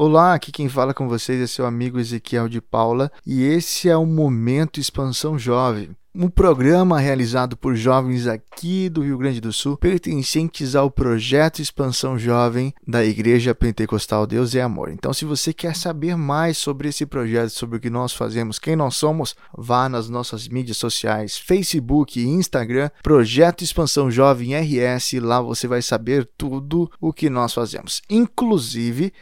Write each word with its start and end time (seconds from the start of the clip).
Olá, 0.00 0.32
aqui 0.32 0.52
quem 0.52 0.68
fala 0.68 0.94
com 0.94 1.08
vocês 1.08 1.40
é 1.40 1.46
seu 1.48 1.66
amigo 1.66 1.98
Ezequiel 1.98 2.48
de 2.48 2.60
Paula 2.60 3.10
e 3.26 3.42
esse 3.42 3.88
é 3.88 3.96
o 3.96 4.06
Momento 4.06 4.78
Expansão 4.78 5.36
Jovem, 5.36 5.90
um 6.14 6.28
programa 6.28 6.98
realizado 6.98 7.56
por 7.56 7.76
jovens 7.76 8.26
aqui 8.26 8.88
do 8.88 9.02
Rio 9.02 9.16
Grande 9.18 9.40
do 9.40 9.52
Sul, 9.52 9.76
pertencentes 9.76 10.74
ao 10.74 10.90
projeto 10.90 11.60
Expansão 11.60 12.18
Jovem 12.18 12.74
da 12.86 13.04
Igreja 13.04 13.54
Pentecostal 13.54 14.26
Deus 14.26 14.54
é 14.54 14.60
Amor. 14.60 14.90
Então, 14.90 15.12
se 15.12 15.24
você 15.24 15.52
quer 15.52 15.76
saber 15.76 16.16
mais 16.16 16.58
sobre 16.58 16.88
esse 16.88 17.06
projeto, 17.06 17.50
sobre 17.50 17.76
o 17.76 17.80
que 17.80 17.88
nós 17.88 18.12
fazemos, 18.12 18.58
quem 18.58 18.74
nós 18.74 18.96
somos, 18.96 19.36
vá 19.56 19.88
nas 19.88 20.08
nossas 20.08 20.48
mídias 20.48 20.76
sociais, 20.76 21.36
Facebook 21.36 22.18
e 22.18 22.26
Instagram, 22.26 22.90
Projeto 23.02 23.62
Expansão 23.62 24.10
Jovem 24.10 24.56
RS, 24.56 25.12
lá 25.20 25.40
você 25.40 25.68
vai 25.68 25.82
saber 25.82 26.28
tudo 26.36 26.90
o 27.00 27.12
que 27.12 27.30
nós 27.30 27.52
fazemos. 27.52 28.02
Inclusive, 28.10 29.12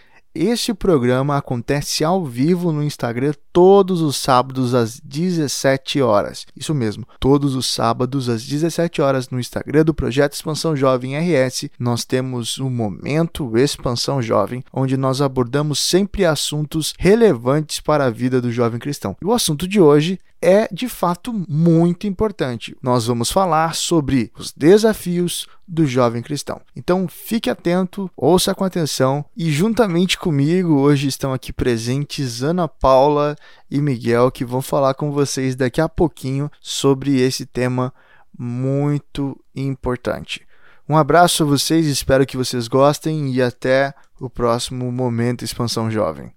este 0.45 0.75
programa 0.75 1.37
acontece 1.37 2.05
ao 2.05 2.25
vivo 2.25 2.73
no 2.73 2.83
Instagram 2.83 3.33
todos 3.52 4.02
os 4.02 4.16
sábados 4.16 4.74
às 4.74 5.01
17 5.01 6.02
horas. 6.02 6.47
Isso 6.55 6.74
mesmo, 6.74 7.06
todos 7.19 7.55
os 7.55 7.66
sábados 7.66 8.29
às 8.29 8.45
17 8.45 9.01
horas 9.01 9.30
no 9.30 9.41
Instagram 9.41 9.84
do 9.84 9.95
Projeto 9.95 10.34
Expansão 10.34 10.77
Jovem 10.77 11.16
RS, 11.16 11.70
nós 11.79 12.05
temos 12.05 12.59
o 12.59 12.69
Momento 12.69 13.57
Expansão 13.57 14.20
Jovem, 14.20 14.62
onde 14.73 14.96
nós 14.96 15.20
abordamos 15.20 15.79
sempre 15.79 16.24
assuntos 16.24 16.93
relevantes 16.98 17.80
para 17.80 18.05
a 18.05 18.10
vida 18.10 18.41
do 18.41 18.52
jovem 18.52 18.79
cristão. 18.79 19.16
E 19.23 19.24
o 19.24 19.32
assunto 19.32 19.66
de 19.66 19.80
hoje 19.80 20.18
é 20.46 20.68
de 20.73 20.88
fato 20.88 21.32
muito 21.48 22.06
importante. 22.06 22.77
Nós 22.80 23.09
vamos 23.09 23.32
falar 23.32 23.74
sobre 23.74 24.30
os 24.38 24.52
desafios 24.52 25.48
do 25.66 25.84
jovem 25.84 26.23
cristão. 26.23 26.60
Então 26.77 27.09
fique 27.09 27.50
atento, 27.50 28.09
ouça 28.16 28.54
com 28.54 28.62
atenção 28.62 29.24
e 29.37 29.51
juntamente 29.51 30.16
comigo 30.16 30.78
hoje 30.78 31.09
estão 31.09 31.32
aqui 31.32 31.52
presentes 31.52 32.45
Ana 32.45 32.68
Paula 32.68 33.34
e 33.68 33.80
Miguel 33.80 34.30
que 34.30 34.45
vão 34.45 34.62
falar 34.62 34.95
com 34.95 35.10
vocês 35.10 35.56
daqui 35.56 35.80
a 35.80 35.88
pouquinho 35.88 36.49
sobre 36.60 37.21
esse 37.21 37.45
tema 37.45 37.93
muito 38.38 39.37
importante. 39.52 40.46
Um 40.88 40.96
abraço 40.96 41.43
a 41.43 41.46
vocês, 41.46 41.87
espero 41.87 42.24
que 42.24 42.37
vocês 42.37 42.68
gostem 42.68 43.32
e 43.32 43.43
até 43.43 43.93
o 44.21 44.30
próximo 44.30 44.93
Momento 44.93 45.45
Expansão 45.45 45.90
Jovem. 45.90 46.32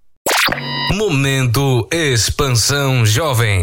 Momento 0.96 1.86
Expansão 1.92 3.06
Jovem. 3.06 3.62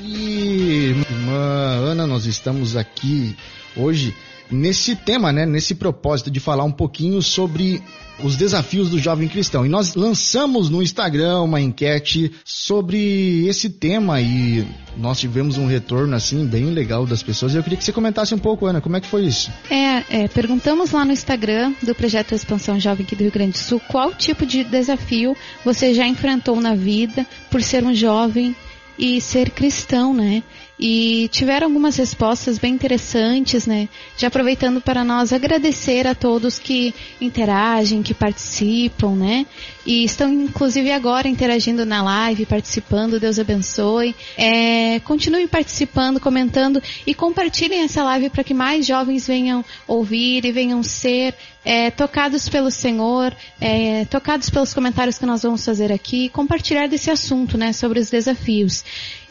E 0.00 0.94
irmã 0.96 1.90
Ana, 1.90 2.06
nós 2.06 2.24
estamos 2.24 2.76
aqui 2.76 3.36
hoje 3.76 4.14
nesse 4.50 4.94
tema, 4.94 5.32
né, 5.32 5.44
nesse 5.44 5.74
propósito 5.74 6.30
de 6.30 6.40
falar 6.40 6.64
um 6.64 6.72
pouquinho 6.72 7.20
sobre 7.20 7.82
os 8.22 8.36
desafios 8.36 8.90
do 8.90 8.98
jovem 8.98 9.28
cristão. 9.28 9.64
E 9.66 9.68
nós 9.68 9.94
lançamos 9.94 10.68
no 10.68 10.82
Instagram 10.82 11.40
uma 11.42 11.60
enquete 11.60 12.32
sobre 12.44 13.46
esse 13.46 13.70
tema 13.70 14.20
e 14.20 14.66
nós 14.96 15.18
tivemos 15.18 15.56
um 15.58 15.66
retorno 15.66 16.14
assim 16.14 16.46
bem 16.46 16.66
legal 16.66 17.06
das 17.06 17.22
pessoas. 17.22 17.54
Eu 17.54 17.62
queria 17.62 17.78
que 17.78 17.84
você 17.84 17.92
comentasse 17.92 18.34
um 18.34 18.38
pouco, 18.38 18.66
Ana, 18.66 18.80
como 18.80 18.96
é 18.96 19.00
que 19.00 19.06
foi 19.06 19.24
isso? 19.24 19.50
É, 19.70 20.22
é 20.24 20.28
perguntamos 20.28 20.90
lá 20.92 21.04
no 21.04 21.12
Instagram 21.12 21.72
do 21.82 21.94
projeto 21.94 22.34
Expansão 22.34 22.78
Jovem 22.80 23.04
aqui 23.04 23.14
do 23.14 23.22
Rio 23.22 23.32
Grande 23.32 23.52
do 23.52 23.58
Sul 23.58 23.80
qual 23.88 24.12
tipo 24.14 24.46
de 24.46 24.64
desafio 24.64 25.36
você 25.64 25.94
já 25.94 26.06
enfrentou 26.06 26.60
na 26.60 26.74
vida 26.74 27.26
por 27.50 27.62
ser 27.62 27.84
um 27.84 27.94
jovem 27.94 28.54
e 28.98 29.20
ser 29.20 29.50
cristão, 29.50 30.12
né? 30.12 30.42
E 30.80 31.28
tiveram 31.32 31.66
algumas 31.66 31.96
respostas 31.96 32.58
bem 32.58 32.74
interessantes, 32.74 33.66
né? 33.66 33.88
Já 34.16 34.28
aproveitando 34.28 34.80
para 34.80 35.04
nós 35.04 35.32
agradecer 35.32 36.06
a 36.06 36.14
todos 36.14 36.58
que 36.58 36.94
interagem, 37.20 38.02
que 38.02 38.14
participam, 38.14 39.16
né? 39.16 39.46
E 39.86 40.04
estão 40.04 40.32
inclusive 40.32 40.90
agora 40.92 41.28
interagindo 41.28 41.84
na 41.86 42.02
live, 42.02 42.46
participando, 42.46 43.18
Deus 43.18 43.38
abençoe. 43.38 44.14
É, 44.36 45.00
continuem 45.00 45.48
participando, 45.48 46.20
comentando 46.20 46.82
e 47.06 47.14
compartilhem 47.14 47.82
essa 47.82 48.02
live 48.04 48.30
para 48.30 48.44
que 48.44 48.54
mais 48.54 48.86
jovens 48.86 49.26
venham 49.26 49.64
ouvir 49.86 50.44
e 50.44 50.52
venham 50.52 50.82
ser 50.82 51.34
é, 51.68 51.90
tocados 51.90 52.48
pelo 52.48 52.70
Senhor, 52.70 53.36
é, 53.60 54.06
tocados 54.06 54.48
pelos 54.48 54.72
comentários 54.72 55.18
que 55.18 55.26
nós 55.26 55.42
vamos 55.42 55.62
fazer 55.62 55.92
aqui, 55.92 56.30
compartilhar 56.30 56.86
desse 56.86 57.10
assunto, 57.10 57.58
né, 57.58 57.74
sobre 57.74 58.00
os 58.00 58.08
desafios. 58.08 58.82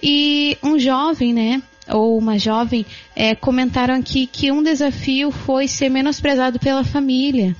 E 0.03 0.55
um 0.61 0.77
jovem, 0.77 1.33
né, 1.33 1.63
ou 1.89 2.15
uma 2.15 2.37
jovem, 2.37 2.85
é, 3.15 3.33
comentaram 3.33 3.95
aqui 3.95 4.27
que 4.27 4.51
um 4.51 4.61
desafio 4.61 5.31
foi 5.31 5.67
ser 5.67 5.89
menosprezado 5.89 6.59
pela 6.59 6.83
família. 6.83 7.55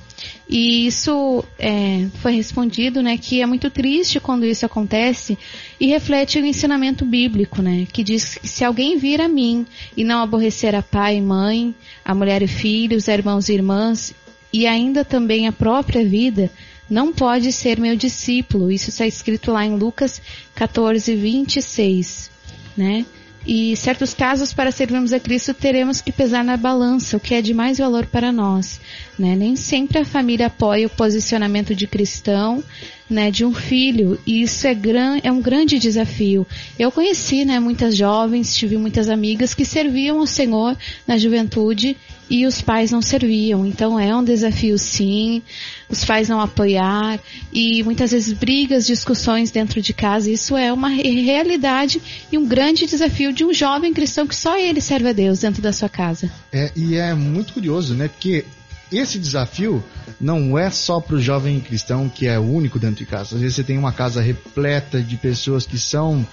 E 0.48 0.86
isso 0.86 1.44
é, 1.58 2.06
foi 2.22 2.36
respondido, 2.36 3.02
né, 3.02 3.18
que 3.18 3.42
é 3.42 3.46
muito 3.46 3.68
triste 3.70 4.20
quando 4.20 4.46
isso 4.46 4.64
acontece 4.64 5.36
e 5.80 5.88
reflete 5.88 6.38
o 6.38 6.46
ensinamento 6.46 7.04
bíblico, 7.04 7.60
né, 7.60 7.84
que 7.92 8.04
diz 8.04 8.36
que 8.36 8.46
se 8.46 8.64
alguém 8.64 8.96
vir 8.96 9.20
a 9.20 9.26
mim 9.26 9.66
e 9.96 10.04
não 10.04 10.22
aborrecer 10.22 10.76
a 10.76 10.82
pai 10.84 11.16
e 11.16 11.20
mãe, 11.20 11.74
a 12.04 12.14
mulher 12.14 12.42
e 12.42 12.46
filhos, 12.46 13.08
a 13.08 13.14
irmãos 13.14 13.48
e 13.48 13.54
irmãs 13.54 14.14
e 14.52 14.66
ainda 14.66 15.04
também 15.04 15.46
a 15.46 15.52
própria 15.52 16.04
vida, 16.04 16.50
não 16.88 17.12
pode 17.12 17.52
ser 17.52 17.78
meu 17.78 17.96
discípulo. 17.96 18.70
Isso 18.70 18.90
está 18.90 19.06
escrito 19.06 19.52
lá 19.52 19.64
em 19.64 19.76
Lucas 19.76 20.22
14, 20.54 21.14
26, 21.14 22.30
né? 22.76 23.04
E 23.46 23.76
certos 23.76 24.12
casos 24.12 24.52
para 24.52 24.72
servirmos 24.72 25.12
a 25.12 25.20
Cristo 25.20 25.54
teremos 25.54 26.00
que 26.00 26.12
pesar 26.12 26.44
na 26.44 26.56
balança 26.56 27.16
o 27.16 27.20
que 27.20 27.34
é 27.34 27.40
de 27.40 27.54
mais 27.54 27.78
valor 27.78 28.06
para 28.06 28.32
nós, 28.32 28.80
né? 29.18 29.34
Nem 29.36 29.56
sempre 29.56 29.98
a 29.98 30.04
família 30.04 30.46
apoia 30.46 30.86
o 30.86 30.90
posicionamento 30.90 31.74
de 31.74 31.86
cristão, 31.86 32.62
né, 33.08 33.30
de 33.30 33.44
um 33.44 33.54
filho, 33.54 34.18
e 34.26 34.42
isso 34.42 34.66
é, 34.66 34.74
gran, 34.74 35.18
é 35.22 35.32
um 35.32 35.40
grande 35.40 35.78
desafio. 35.78 36.46
Eu 36.78 36.92
conheci, 36.92 37.44
né, 37.44 37.58
muitas 37.58 37.96
jovens, 37.96 38.54
tive 38.54 38.76
muitas 38.76 39.08
amigas 39.08 39.54
que 39.54 39.64
serviam 39.64 40.18
ao 40.18 40.26
Senhor 40.26 40.76
na 41.06 41.16
juventude 41.16 41.96
e 42.30 42.46
os 42.46 42.60
pais 42.60 42.90
não 42.90 43.00
serviam. 43.00 43.64
Então 43.64 43.98
é 43.98 44.14
um 44.14 44.22
desafio 44.22 44.78
sim, 44.78 45.42
os 45.88 46.04
pais 46.04 46.28
não 46.28 46.40
apoiar 46.40 47.18
e 47.50 47.82
muitas 47.82 48.10
vezes 48.10 48.32
brigas, 48.34 48.86
discussões 48.86 49.50
dentro 49.50 49.80
de 49.80 49.94
casa. 49.94 50.30
Isso 50.30 50.56
é 50.56 50.70
uma 50.70 50.88
realidade 50.88 52.02
e 52.30 52.36
um 52.36 52.46
grande 52.46 52.86
desafio 52.86 53.32
de 53.32 53.44
um 53.44 53.54
jovem 53.54 53.94
cristão 53.94 54.26
que 54.26 54.36
só 54.36 54.58
ele 54.58 54.80
serve 54.80 55.08
a 55.08 55.12
Deus 55.12 55.40
dentro 55.40 55.62
da 55.62 55.72
sua 55.72 55.88
casa. 55.88 56.30
É, 56.52 56.70
e 56.76 56.96
é 56.96 57.14
muito 57.14 57.54
curioso, 57.54 57.94
né? 57.94 58.08
Porque 58.08 58.44
esse 58.90 59.18
desafio 59.18 59.84
não 60.20 60.58
é 60.58 60.70
só 60.70 61.00
para 61.00 61.16
o 61.16 61.20
jovem 61.20 61.60
cristão 61.60 62.08
que 62.08 62.26
é 62.26 62.38
único 62.38 62.78
dentro 62.78 62.96
de 62.96 63.06
casa. 63.06 63.34
Às 63.34 63.40
vezes 63.40 63.56
você 63.56 63.64
tem 63.64 63.78
uma 63.78 63.92
casa 63.92 64.20
repleta 64.20 65.00
de 65.00 65.16
pessoas 65.16 65.66
que 65.66 65.78
são 65.78 66.26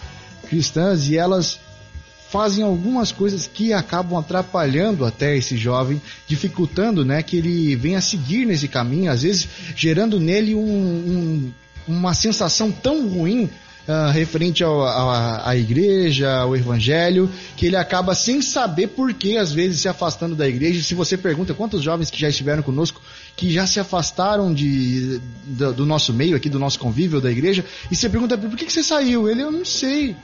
cristãs 0.47 1.07
e 1.09 1.17
elas 1.17 1.59
fazem 2.29 2.63
algumas 2.63 3.11
coisas 3.11 3.47
que 3.47 3.71
acabam 3.71 4.19
atrapalhando 4.19 5.05
até 5.05 5.37
esse 5.37 5.55
jovem, 5.55 6.01
dificultando 6.27 7.05
né, 7.05 7.21
que 7.21 7.37
ele 7.37 7.75
venha 7.75 8.01
seguir 8.01 8.45
nesse 8.45 8.67
caminho, 8.67 9.11
às 9.11 9.21
vezes 9.21 9.47
gerando 9.75 10.19
nele 10.19 10.55
um, 10.55 10.61
um, 10.61 11.53
uma 11.87 12.13
sensação 12.13 12.71
tão 12.71 13.07
ruim 13.07 13.49
uh, 13.87 14.11
referente 14.11 14.63
à 14.63 15.55
igreja, 15.55 16.39
ao 16.39 16.55
evangelho, 16.55 17.29
que 17.55 17.65
ele 17.65 17.75
acaba 17.75 18.13
sem 18.13 18.41
saber 18.41 18.87
por 18.87 19.13
que 19.13 19.37
às 19.37 19.51
vezes 19.51 19.81
se 19.81 19.87
afastando 19.87 20.35
da 20.35 20.47
igreja. 20.47 20.81
Se 20.81 20.93
você 20.93 21.17
pergunta 21.17 21.53
quantos 21.53 21.81
jovens 21.81 22.09
que 22.09 22.19
já 22.19 22.29
estiveram 22.29 22.63
conosco 22.63 23.01
que 23.35 23.51
já 23.51 23.67
se 23.67 23.79
afastaram 23.79 24.53
de, 24.53 25.19
do, 25.45 25.73
do 25.73 25.85
nosso 25.85 26.13
meio 26.13 26.37
aqui, 26.37 26.49
do 26.49 26.59
nosso 26.59 26.79
convívio 26.79 27.19
da 27.19 27.29
igreja, 27.29 27.65
e 27.91 27.95
você 27.95 28.09
pergunta 28.09 28.37
por 28.37 28.55
que, 28.55 28.65
que 28.65 28.71
você 28.71 28.83
saiu? 28.83 29.29
Ele, 29.29 29.41
eu 29.41 29.51
não 29.51 29.65
sei. 29.65 30.15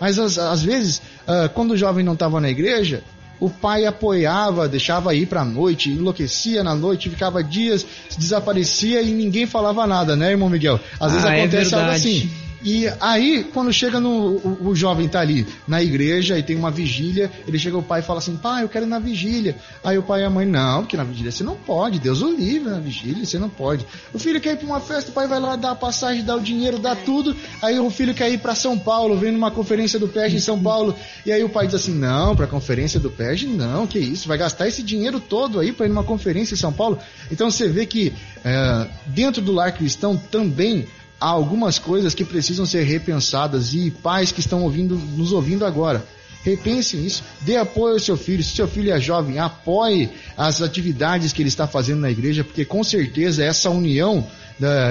Mas 0.00 0.18
às, 0.18 0.38
às 0.38 0.62
vezes, 0.62 0.98
uh, 0.98 1.48
quando 1.52 1.72
o 1.72 1.76
jovem 1.76 2.04
não 2.04 2.14
estava 2.14 2.40
na 2.40 2.48
igreja, 2.48 3.02
o 3.40 3.50
pai 3.50 3.86
apoiava, 3.86 4.68
deixava 4.68 5.14
ir 5.14 5.26
para 5.26 5.40
a 5.40 5.44
noite, 5.44 5.90
enlouquecia 5.90 6.62
na 6.62 6.74
noite, 6.74 7.10
ficava 7.10 7.42
dias, 7.42 7.84
desaparecia 8.16 9.02
e 9.02 9.12
ninguém 9.12 9.46
falava 9.46 9.86
nada, 9.86 10.14
né, 10.14 10.30
irmão 10.30 10.48
Miguel? 10.48 10.78
Às 11.00 11.12
vezes 11.12 11.26
ah, 11.26 11.32
acontece 11.32 11.74
é 11.74 11.78
algo 11.78 11.90
assim. 11.90 12.30
E 12.62 12.86
aí, 13.00 13.44
quando 13.54 13.72
chega 13.72 13.98
no. 13.98 14.36
O, 14.36 14.68
o, 14.68 14.76
jovem 14.76 15.08
tá 15.08 15.20
ali 15.20 15.46
na 15.66 15.82
igreja 15.82 16.38
e 16.38 16.42
tem 16.42 16.56
uma 16.56 16.70
vigília, 16.70 17.30
ele 17.46 17.58
chega 17.58 17.78
o 17.78 17.82
pai 17.82 18.00
e 18.00 18.02
fala 18.02 18.18
assim: 18.18 18.36
pai, 18.36 18.62
eu 18.62 18.68
quero 18.68 18.84
ir 18.84 18.88
na 18.88 18.98
vigília. 18.98 19.56
Aí 19.82 19.96
o 19.96 20.02
pai 20.02 20.22
e 20.22 20.24
a 20.24 20.30
mãe: 20.30 20.44
não, 20.44 20.82
porque 20.82 20.96
na 20.96 21.04
vigília 21.04 21.32
você 21.32 21.42
não 21.42 21.56
pode, 21.56 21.98
Deus 21.98 22.20
o 22.20 22.30
livre 22.30 22.70
na 22.70 22.78
vigília, 22.78 23.24
você 23.24 23.38
não 23.38 23.48
pode. 23.48 23.86
O 24.12 24.18
filho 24.18 24.40
quer 24.40 24.52
ir 24.52 24.56
pra 24.56 24.66
uma 24.66 24.80
festa, 24.80 25.10
o 25.10 25.14
pai 25.14 25.26
vai 25.26 25.40
lá 25.40 25.56
dar 25.56 25.70
a 25.70 25.74
passagem, 25.74 26.22
dá 26.22 26.36
o 26.36 26.40
dinheiro, 26.40 26.78
dá 26.78 26.94
tudo. 26.94 27.34
Aí 27.62 27.78
o 27.78 27.90
filho 27.90 28.14
quer 28.14 28.30
ir 28.30 28.38
para 28.38 28.54
São 28.54 28.78
Paulo, 28.78 29.16
vem 29.16 29.32
numa 29.32 29.50
conferência 29.50 29.98
do 29.98 30.08
PEG 30.08 30.36
em 30.36 30.40
São 30.40 30.62
Paulo. 30.62 30.94
E 31.24 31.32
aí 31.32 31.42
o 31.42 31.48
pai 31.48 31.66
diz 31.66 31.76
assim: 31.76 31.94
não, 31.94 32.36
pra 32.36 32.46
conferência 32.46 33.00
do 33.00 33.10
PEG, 33.10 33.46
não, 33.46 33.86
que 33.86 33.98
isso, 33.98 34.28
vai 34.28 34.36
gastar 34.36 34.68
esse 34.68 34.82
dinheiro 34.82 35.18
todo 35.18 35.60
aí 35.60 35.72
pra 35.72 35.86
ir 35.86 35.88
numa 35.88 36.04
conferência 36.04 36.52
em 36.54 36.58
São 36.58 36.72
Paulo. 36.72 36.98
Então 37.30 37.50
você 37.50 37.68
vê 37.68 37.86
que 37.86 38.12
é, 38.44 38.86
dentro 39.06 39.40
do 39.40 39.52
lar 39.52 39.72
cristão 39.72 40.14
também 40.16 40.86
há 41.20 41.28
algumas 41.28 41.78
coisas 41.78 42.14
que 42.14 42.24
precisam 42.24 42.64
ser 42.64 42.82
repensadas 42.84 43.74
e 43.74 43.90
pais 43.90 44.32
que 44.32 44.40
estão 44.40 44.62
ouvindo, 44.62 44.96
nos 44.96 45.32
ouvindo 45.32 45.66
agora. 45.66 46.04
repense 46.42 46.96
isso, 46.96 47.22
dê 47.42 47.56
apoio 47.56 47.94
ao 47.94 48.00
seu 48.00 48.16
filho. 48.16 48.42
Se 48.42 48.56
seu 48.56 48.66
filho 48.66 48.90
é 48.90 48.98
jovem, 48.98 49.38
apoie 49.38 50.08
as 50.36 50.62
atividades 50.62 51.32
que 51.32 51.42
ele 51.42 51.50
está 51.50 51.66
fazendo 51.66 52.00
na 52.00 52.10
igreja, 52.10 52.42
porque 52.42 52.64
com 52.64 52.82
certeza 52.82 53.44
essa 53.44 53.68
união 53.68 54.26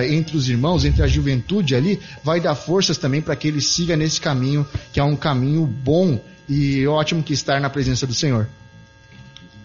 entre 0.09 0.35
os 0.35 0.49
irmãos, 0.49 0.83
entre 0.83 1.03
a 1.03 1.07
juventude 1.07 1.75
ali, 1.75 1.99
vai 2.23 2.39
dar 2.39 2.55
forças 2.55 2.97
também 2.97 3.21
para 3.21 3.35
que 3.35 3.47
ele 3.47 3.61
siga 3.61 3.95
nesse 3.95 4.19
caminho, 4.19 4.65
que 4.91 4.99
é 4.99 5.03
um 5.03 5.15
caminho 5.15 5.63
bom 5.65 6.19
e 6.47 6.87
ótimo 6.87 7.21
que 7.21 7.33
estar 7.33 7.61
na 7.61 7.69
presença 7.69 8.07
do 8.07 8.13
Senhor. 8.13 8.47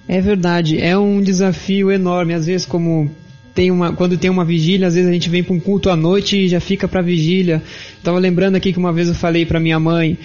É 0.07 0.21
verdade, 0.21 0.79
é 0.79 0.97
um 0.99 1.23
desafio 1.23 1.91
enorme. 1.91 2.35
Às 2.35 2.45
vezes, 2.45 2.67
como 2.67 3.11
tem 3.55 3.71
uma, 3.71 3.93
quando 3.93 4.19
tem 4.19 4.31
uma 4.31 4.45
vigília, 4.45 4.89
às 4.89 4.95
vezes 4.95 5.09
a 5.09 5.13
gente 5.13 5.31
vem 5.31 5.43
para 5.43 5.55
um 5.55 5.61
culto 5.61 5.89
à 5.89 5.97
noite 5.97 6.37
e 6.37 6.49
já 6.49 6.59
fica 6.59 6.89
para 6.89 7.01
vigília. 7.01 7.63
Estava 7.97 8.19
lembrando 8.19 8.57
aqui 8.57 8.73
que 8.73 8.79
uma 8.79 8.93
vez 8.93 9.09
eu 9.09 9.15
falei 9.15 9.47
para 9.47 9.61
minha 9.61 9.79
mãe 9.79 10.19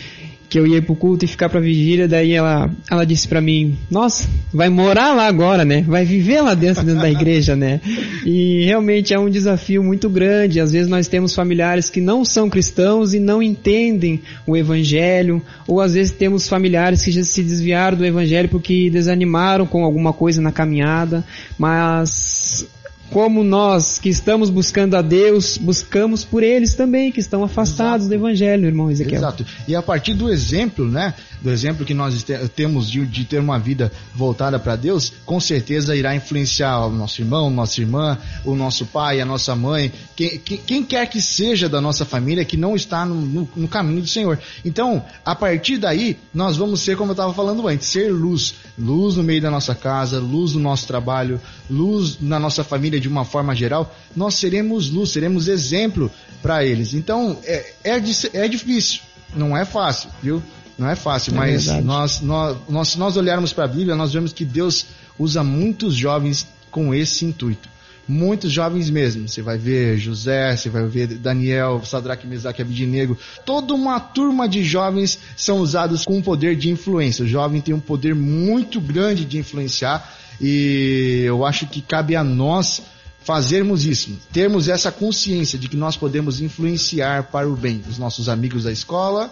que 0.49 0.57
eu 0.57 0.65
ia 0.65 0.81
pro 0.81 0.95
culto 0.95 1.23
e 1.23 1.27
ficar 1.27 1.47
pra 1.47 1.59
vigília, 1.59 2.07
daí 2.07 2.31
ela, 2.33 2.71
ela 2.89 3.05
disse 3.05 3.27
para 3.27 3.39
mim, 3.39 3.77
nossa, 3.89 4.27
vai 4.51 4.67
morar 4.67 5.13
lá 5.13 5.27
agora, 5.27 5.63
né? 5.63 5.83
Vai 5.87 6.03
viver 6.03 6.41
lá 6.41 6.55
dentro, 6.55 6.83
dentro 6.83 7.01
da 7.01 7.09
igreja, 7.09 7.55
né? 7.55 7.79
E 8.25 8.65
realmente 8.65 9.13
é 9.13 9.19
um 9.19 9.29
desafio 9.29 9.83
muito 9.83 10.09
grande. 10.09 10.59
Às 10.59 10.71
vezes 10.71 10.89
nós 10.89 11.07
temos 11.07 11.35
familiares 11.35 11.89
que 11.91 12.01
não 12.01 12.25
são 12.25 12.49
cristãos 12.49 13.13
e 13.13 13.19
não 13.19 13.43
entendem 13.43 14.21
o 14.47 14.57
evangelho, 14.57 15.39
ou 15.67 15.79
às 15.79 15.93
vezes 15.93 16.11
temos 16.11 16.49
familiares 16.49 17.03
que 17.03 17.11
já 17.11 17.23
se 17.23 17.43
desviaram 17.43 17.95
do 17.95 18.05
evangelho 18.05 18.49
porque 18.49 18.89
desanimaram 18.89 19.67
com 19.67 19.83
alguma 19.83 20.13
coisa 20.13 20.41
na 20.41 20.51
caminhada, 20.51 21.23
mas 21.59 22.67
como 23.11 23.43
nós 23.43 23.97
que 23.97 24.09
estamos 24.09 24.49
buscando 24.49 24.95
a 24.95 25.01
Deus, 25.01 25.57
buscamos 25.57 26.23
por 26.23 26.43
eles 26.43 26.75
também, 26.75 27.11
que 27.11 27.19
estão 27.19 27.43
afastados 27.43 28.05
Exato. 28.05 28.09
do 28.09 28.13
Evangelho, 28.15 28.65
irmão 28.65 28.91
Ezequiel. 28.91 29.19
Exato. 29.19 29.45
E 29.67 29.75
a 29.75 29.81
partir 29.81 30.13
do 30.13 30.29
exemplo, 30.29 30.85
né, 30.85 31.13
do 31.41 31.49
exemplo 31.49 31.85
que 31.85 31.93
nós 31.93 32.25
temos 32.55 32.89
de, 32.89 33.05
de 33.05 33.25
ter 33.25 33.39
uma 33.39 33.57
vida 33.57 33.91
voltada 34.13 34.59
para 34.59 34.75
Deus, 34.75 35.11
com 35.25 35.39
certeza 35.39 35.95
irá 35.95 36.15
influenciar 36.15 36.85
o 36.85 36.91
nosso 36.91 37.21
irmão, 37.21 37.49
nossa 37.49 37.81
irmã, 37.81 38.17
o 38.45 38.55
nosso 38.55 38.85
pai, 38.85 39.21
a 39.21 39.25
nossa 39.25 39.55
mãe, 39.55 39.91
quem, 40.15 40.37
quem 40.39 40.83
quer 40.83 41.07
que 41.07 41.21
seja 41.21 41.67
da 41.67 41.81
nossa 41.81 42.05
família 42.05 42.45
que 42.45 42.57
não 42.57 42.75
está 42.75 43.05
no, 43.05 43.15
no, 43.15 43.49
no 43.55 43.67
caminho 43.67 44.01
do 44.01 44.07
Senhor. 44.07 44.37
Então, 44.63 45.03
a 45.25 45.35
partir 45.35 45.77
daí, 45.77 46.17
nós 46.33 46.57
vamos 46.57 46.81
ser, 46.81 46.97
como 46.97 47.11
eu 47.11 47.13
estava 47.13 47.33
falando 47.33 47.67
antes, 47.67 47.87
ser 47.87 48.11
luz. 48.11 48.55
Luz 48.77 49.15
no 49.15 49.23
meio 49.23 49.41
da 49.41 49.51
nossa 49.51 49.73
casa, 49.73 50.19
luz 50.19 50.53
no 50.53 50.59
nosso 50.59 50.87
trabalho, 50.87 51.39
luz 51.69 52.17
na 52.21 52.39
nossa 52.39 52.63
família 52.63 52.98
de 52.99 53.07
uma 53.07 53.25
forma 53.25 53.55
geral. 53.55 53.95
Nós 54.15 54.35
seremos 54.35 54.89
luz, 54.89 55.11
seremos 55.11 55.47
exemplo 55.47 56.11
para 56.41 56.65
eles. 56.65 56.93
Então, 56.93 57.39
é, 57.43 57.73
é, 57.83 58.01
é 58.33 58.47
difícil, 58.47 59.01
não 59.35 59.55
é 59.55 59.65
fácil, 59.65 60.09
viu? 60.21 60.41
Não 60.77 60.89
é 60.89 60.95
fácil, 60.95 61.33
é 61.33 61.37
mas 61.37 61.67
nós, 61.83 62.21
nós, 62.21 62.57
nós, 62.69 62.87
se 62.89 62.99
nós 62.99 63.17
olharmos 63.17 63.51
para 63.51 63.65
a 63.65 63.67
Bíblia, 63.67 63.95
nós 63.95 64.13
vemos 64.13 64.31
que 64.31 64.45
Deus 64.45 64.85
usa 65.17 65.43
muitos 65.43 65.93
jovens 65.93 66.47
com 66.71 66.93
esse 66.93 67.25
intuito. 67.25 67.67
Muitos 68.07 68.51
jovens 68.51 68.89
mesmo. 68.89 69.27
Você 69.27 69.39
vai 69.39 69.55
ver 69.55 69.99
José, 69.99 70.55
você 70.55 70.67
vai 70.67 70.83
ver 70.87 71.07
Daniel, 71.19 71.83
Sadraque, 71.85 72.25
Mesaque, 72.25 72.59
Abidinego. 72.59 73.15
Toda 73.45 73.75
uma 73.75 73.99
turma 73.99 74.49
de 74.49 74.63
jovens 74.63 75.19
são 75.37 75.59
usados 75.59 76.05
com 76.05 76.17
um 76.17 76.21
poder 76.21 76.55
de 76.55 76.71
influência. 76.71 77.23
O 77.23 77.27
jovem 77.27 77.61
tem 77.61 77.75
um 77.75 77.79
poder 77.79 78.15
muito 78.15 78.81
grande 78.81 79.25
de 79.25 79.37
influenciar 79.37 80.11
e 80.39 81.23
eu 81.25 81.45
acho 81.45 81.67
que 81.67 81.81
cabe 81.81 82.15
a 82.15 82.23
nós 82.23 82.81
fazermos 83.21 83.85
isso, 83.85 84.17
termos 84.31 84.67
essa 84.67 84.91
consciência 84.91 85.59
de 85.59 85.67
que 85.67 85.77
nós 85.77 85.97
podemos 85.97 86.41
influenciar 86.41 87.23
para 87.23 87.47
o 87.47 87.55
bem 87.55 87.83
os 87.87 87.97
nossos 87.97 88.29
amigos 88.29 88.63
da 88.63 88.71
escola, 88.71 89.31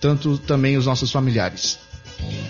tanto 0.00 0.38
também 0.38 0.76
os 0.76 0.86
nossos 0.86 1.10
familiares. 1.10 1.78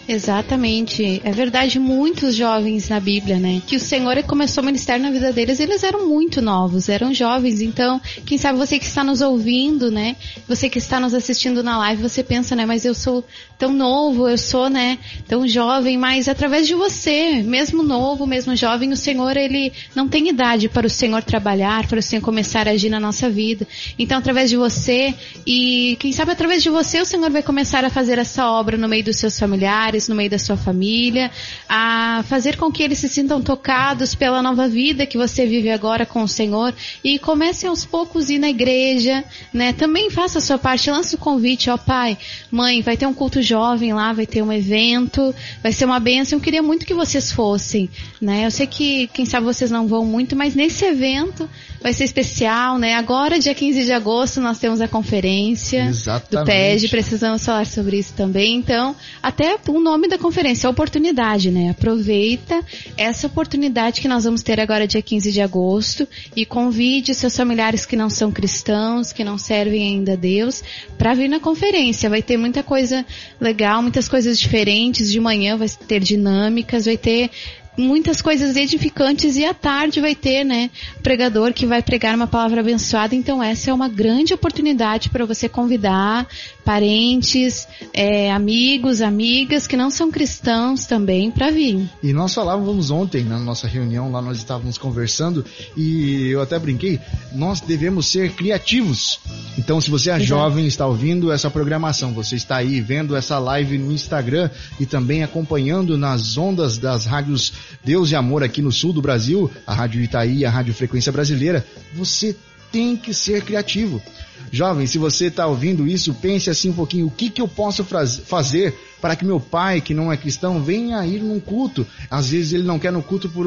Exatamente. 0.09 1.23
É 1.25 1.31
verdade, 1.31 1.79
muitos 1.79 2.35
jovens 2.35 2.89
na 2.89 2.99
Bíblia, 2.99 3.39
né? 3.39 3.63
Que 3.67 3.77
o 3.77 3.81
Senhor 3.81 4.21
começou 4.25 4.63
o 4.63 4.67
ministério 4.67 5.03
na 5.03 5.11
vida 5.11 5.33
deles, 5.33 5.61
eles 5.61 5.83
eram 5.83 6.09
muito 6.09 6.43
novos, 6.43 6.89
eram 6.89 7.15
jovens. 7.15 7.61
Então, 7.61 8.01
quem 8.27 8.37
sabe 8.37 8.59
você 8.59 8.79
que 8.79 8.85
está 8.85 9.05
nos 9.05 9.21
ouvindo, 9.21 9.91
né? 9.91 10.17
Você 10.49 10.69
que 10.69 10.79
está 10.79 10.99
nos 10.99 11.15
assistindo 11.15 11.63
na 11.63 11.79
live, 11.79 12.03
você 12.03 12.23
pensa, 12.23 12.57
né? 12.57 12.67
Mas 12.67 12.85
eu 12.85 12.95
sou 12.95 13.25
tão 13.59 13.73
novo, 13.73 14.29
eu 14.29 14.37
sou, 14.37 14.69
né? 14.69 14.99
Tão 15.29 15.47
jovem, 15.47 15.97
mas 15.97 16.29
através 16.29 16.67
de 16.67 16.75
você, 16.75 17.43
mesmo 17.43 17.83
novo, 17.83 18.27
mesmo 18.27 18.57
jovem, 18.57 18.93
o 18.93 18.97
Senhor, 18.97 19.37
ele 19.37 19.73
não 19.95 20.09
tem 20.09 20.29
idade 20.29 20.69
para 20.69 20.87
o 20.87 20.91
Senhor 20.91 21.23
trabalhar, 21.23 21.87
para 21.87 22.01
o 22.01 22.03
Senhor 22.03 22.23
começar 22.23 22.67
a 22.67 22.73
agir 22.73 22.91
na 22.91 22.99
nossa 22.99 23.31
vida. 23.31 23.67
Então, 23.99 24.19
através 24.19 24.51
de 24.51 24.57
você 24.57 25.15
e 25.47 25.97
quem 26.01 26.13
sabe 26.13 26.33
através 26.33 26.63
de 26.63 26.71
você, 26.71 27.01
o 27.01 27.07
Senhor 27.07 27.31
vai 27.31 27.43
começar 27.43 27.85
a 27.85 27.91
fazer 27.91 28.19
essa 28.19 28.51
obra 28.51 28.77
no 28.77 28.89
meio 28.89 29.05
dos 29.05 29.17
seus 29.17 29.39
familiares 29.39 29.62
familiares, 29.63 30.09
no 30.09 30.15
meio 30.15 30.29
da 30.29 30.39
sua 30.39 30.57
família, 30.57 31.31
a 31.69 32.25
fazer 32.29 32.57
com 32.57 32.71
que 32.71 32.83
eles 32.83 32.99
se 32.99 33.09
sintam 33.09 33.41
tocados 33.41 34.15
pela 34.15 34.43
nova 34.43 34.69
vida 34.69 35.07
que 35.07 35.17
você 35.17 35.47
vive 35.47 35.71
agora 35.71 36.05
com 36.05 36.23
o 36.23 36.29
Senhor 36.29 36.75
e 37.05 37.19
comece 37.19 37.67
aos 37.67 37.85
poucos 37.85 38.29
ir 38.29 38.39
na 38.39 38.51
igreja, 38.51 39.25
né? 39.53 39.73
Também 39.73 40.11
faça 40.11 40.39
a 40.39 40.43
sua 40.43 40.59
parte, 40.59 40.91
lance 40.91 41.15
o 41.15 41.19
convite, 41.19 41.71
ó 41.71 41.77
pai, 41.77 42.19
mãe, 42.51 42.83
vai 42.83 42.97
ter 42.97 43.07
um 43.07 43.15
culto 43.15 43.41
jovem 43.41 43.93
lá, 43.93 44.13
vai 44.13 44.27
ter 44.27 44.43
um 44.43 44.53
evento, 44.53 45.35
vai 45.63 45.73
ser 45.73 45.85
uma 45.85 46.01
bênção, 46.01 46.39
eu 46.39 46.43
queria 46.43 46.63
muito 46.63 46.85
que 46.85 46.95
vocês 46.95 47.31
fossem, 47.31 47.89
né? 48.21 48.45
Eu 48.47 48.51
sei 48.51 48.67
que, 48.67 49.07
quem 49.09 49.25
sabe 49.25 49.47
vocês 49.47 49.71
não 49.71 49.87
vão 49.87 50.05
muito, 50.05 50.35
mas 50.35 50.55
nesse 50.55 50.85
evento 50.85 51.49
vai 51.83 51.93
ser 51.93 52.05
especial, 52.05 52.79
né? 52.79 52.95
Agora, 52.95 53.39
dia 53.39 53.55
15 53.55 53.85
de 53.85 53.93
agosto, 53.93 54.41
nós 54.41 54.59
temos 54.59 54.81
a 54.81 54.89
conferência 54.89 55.87
Exatamente. 55.87 56.31
do 56.31 56.45
PED, 56.45 56.89
precisamos 56.89 57.45
falar 57.45 57.67
sobre 57.67 57.99
isso 57.99 58.13
também. 58.15 58.57
Então, 58.57 58.95
até 59.23 59.57
o 59.69 59.81
nome 59.81 60.09
da 60.09 60.17
conferência, 60.17 60.71
oportunidade, 60.71 61.51
né? 61.51 61.71
Aproveita 61.71 62.61
essa 62.97 63.27
oportunidade 63.27 64.01
que 64.01 64.09
nós 64.09 64.25
vamos 64.25 64.43
ter 64.43 64.61
agora, 64.61 64.87
dia 64.87 65.03
15 65.03 65.33
de 65.33 65.41
agosto, 65.41 66.07
e 66.37 66.47
convide 66.47 67.15
seus 67.15 67.37
familiares 67.37 67.85
que 67.85 67.97
não 67.97 68.09
são 68.09 68.31
cristãos, 68.31 69.13
que 69.13 69.25
não 69.25 69.37
servem 69.37 69.83
ainda 69.83 70.13
a 70.13 70.17
Deus, 70.17 70.63
para 70.97 71.15
vir 71.15 71.29
na 71.29 71.41
conferência. 71.41 72.09
Vai 72.09 72.23
ter 72.23 72.37
muita 72.37 72.63
coisa 72.63 73.05
legal, 73.41 73.83
muitas 73.83 74.09
coisas 74.09 74.39
diferentes. 74.39 75.11
De 75.11 75.19
manhã 75.19 75.57
vai 75.57 75.69
ter 75.69 76.01
dinâmicas, 76.01 76.85
vai 76.85 76.97
ter 76.97 77.31
muitas 77.77 78.21
coisas 78.21 78.57
edificantes 78.57 79.37
e 79.37 79.45
à 79.45 79.55
tarde 79.55 80.01
vai 80.01 80.15
ter, 80.15 80.45
né, 80.45 80.71
pregador 81.03 81.53
que 81.53 81.67
vai 81.67 81.83
pregar 81.83 82.15
uma 82.15 82.27
palavra 82.27 82.61
abençoada. 82.61 83.15
Então 83.15 83.43
essa 83.43 83.71
é 83.71 83.75
uma 83.75 83.89
grande 83.89 84.35
oportunidade 84.35 85.09
para 85.09 85.25
você 85.25 85.49
convidar 85.49 86.27
parentes, 86.65 87.67
é, 87.93 88.31
amigos, 88.33 89.01
amigas 89.01 89.67
que 89.67 89.77
não 89.77 89.91
são 89.91 90.11
cristãos 90.11 90.87
também 90.87 91.31
para 91.31 91.51
vir. 91.51 91.89
E 92.03 92.13
nós 92.13 92.35
falávamos 92.35 92.91
ontem 92.91 93.25
na 93.25 93.39
nossa 93.39 93.67
reunião, 93.67 94.11
lá 94.11 94.23
nós 94.23 94.39
estávamos 94.39 94.79
conversando 94.79 95.45
e 95.77 96.29
eu 96.29 96.41
até 96.41 96.59
brinquei, 96.59 97.01
nós 97.33 97.61
devemos 97.61 98.07
ser 98.07 98.33
criativos. 98.33 99.21
Então, 99.59 99.81
se 99.81 99.91
você 99.91 100.11
é 100.11 100.15
Exato. 100.15 100.27
jovem, 100.27 100.67
está 100.67 100.87
ouvindo 100.87 101.31
essa 101.33 101.51
programação, 101.51 102.13
você 102.13 102.37
está 102.37 102.57
aí 102.57 102.81
vendo 102.81 103.17
essa 103.17 103.39
live 103.39 103.79
no 103.79 103.93
Instagram 103.93 104.51
e 104.79 104.87
também 104.87 105.23
acompanhando 105.23 105.99
nas 105.99 106.37
ondas 106.37 106.79
das 106.79 107.07
rádios 107.07 107.53
Deus 107.85 108.11
e 108.11 108.17
Amor 108.17 108.43
aqui 108.43 108.63
no 108.63 108.73
sul 108.73 108.93
do 108.93 109.03
Brasil, 109.03 109.51
a 109.67 109.75
Rádio 109.75 110.01
Itaí, 110.01 110.45
a 110.45 110.51
Rádio 110.51 110.75
Frequência 110.75 111.13
Brasileira, 111.13 111.67
você 111.95 112.37
tem 112.73 112.97
que 112.97 113.13
ser 113.13 113.43
criativo. 113.43 114.03
Jovem, 114.51 114.87
se 114.87 114.99
você 114.99 115.27
está 115.27 115.47
ouvindo 115.47 115.87
isso, 115.87 116.13
pense 116.13 116.51
assim 116.51 116.71
um 116.71 116.75
pouquinho: 116.75 117.07
o 117.07 117.11
que, 117.11 117.31
que 117.31 117.41
eu 117.41 117.49
posso 117.49 117.85
fazer 117.85 118.75
para 119.01 119.17
que 119.17 119.25
meu 119.25 119.41
pai, 119.41 119.81
que 119.81 119.95
não 119.95 120.13
é 120.13 120.17
cristão, 120.17 120.63
venha 120.63 121.05
ir 121.07 121.23
num 121.23 121.41
culto? 121.41 121.87
Às 122.11 122.31
vezes 122.31 122.53
ele 122.53 122.65
não 122.65 122.79
quer 122.79 122.93
no 122.93 123.03
culto 123.03 123.31
por. 123.31 123.47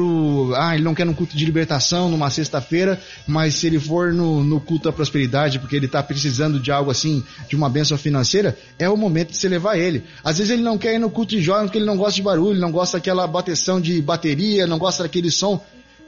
Ah, 0.56 0.74
ele 0.74 0.82
não 0.82 0.94
quer 0.94 1.06
no 1.06 1.14
culto 1.14 1.36
de 1.36 1.44
libertação 1.44 2.08
numa 2.08 2.28
sexta-feira, 2.28 3.00
mas 3.24 3.54
se 3.54 3.68
ele 3.68 3.78
for 3.78 4.12
no, 4.12 4.42
no 4.42 4.60
culto 4.60 4.86
da 4.86 4.92
prosperidade, 4.92 5.60
porque 5.60 5.76
ele 5.76 5.86
está 5.86 6.02
precisando 6.02 6.58
de 6.58 6.72
algo 6.72 6.90
assim, 6.90 7.22
de 7.48 7.54
uma 7.54 7.68
bênção 7.68 7.96
financeira, 7.96 8.58
é 8.76 8.88
o 8.88 8.96
momento 8.96 9.30
de 9.30 9.36
você 9.36 9.48
levar 9.48 9.76
ele. 9.76 10.02
Às 10.24 10.38
vezes 10.38 10.52
ele 10.52 10.62
não 10.62 10.76
quer 10.76 10.94
ir 10.94 10.98
no 10.98 11.10
culto 11.10 11.36
de 11.36 11.40
jovem 11.40 11.66
porque 11.66 11.78
ele 11.78 11.86
não 11.86 11.96
gosta 11.96 12.14
de 12.14 12.22
barulho, 12.22 12.58
não 12.58 12.72
gosta 12.72 12.98
daquela 12.98 13.26
bateção 13.28 13.80
de 13.80 14.02
bateria, 14.02 14.66
não 14.66 14.78
gosta 14.78 15.04
daquele 15.04 15.30
som. 15.30 15.64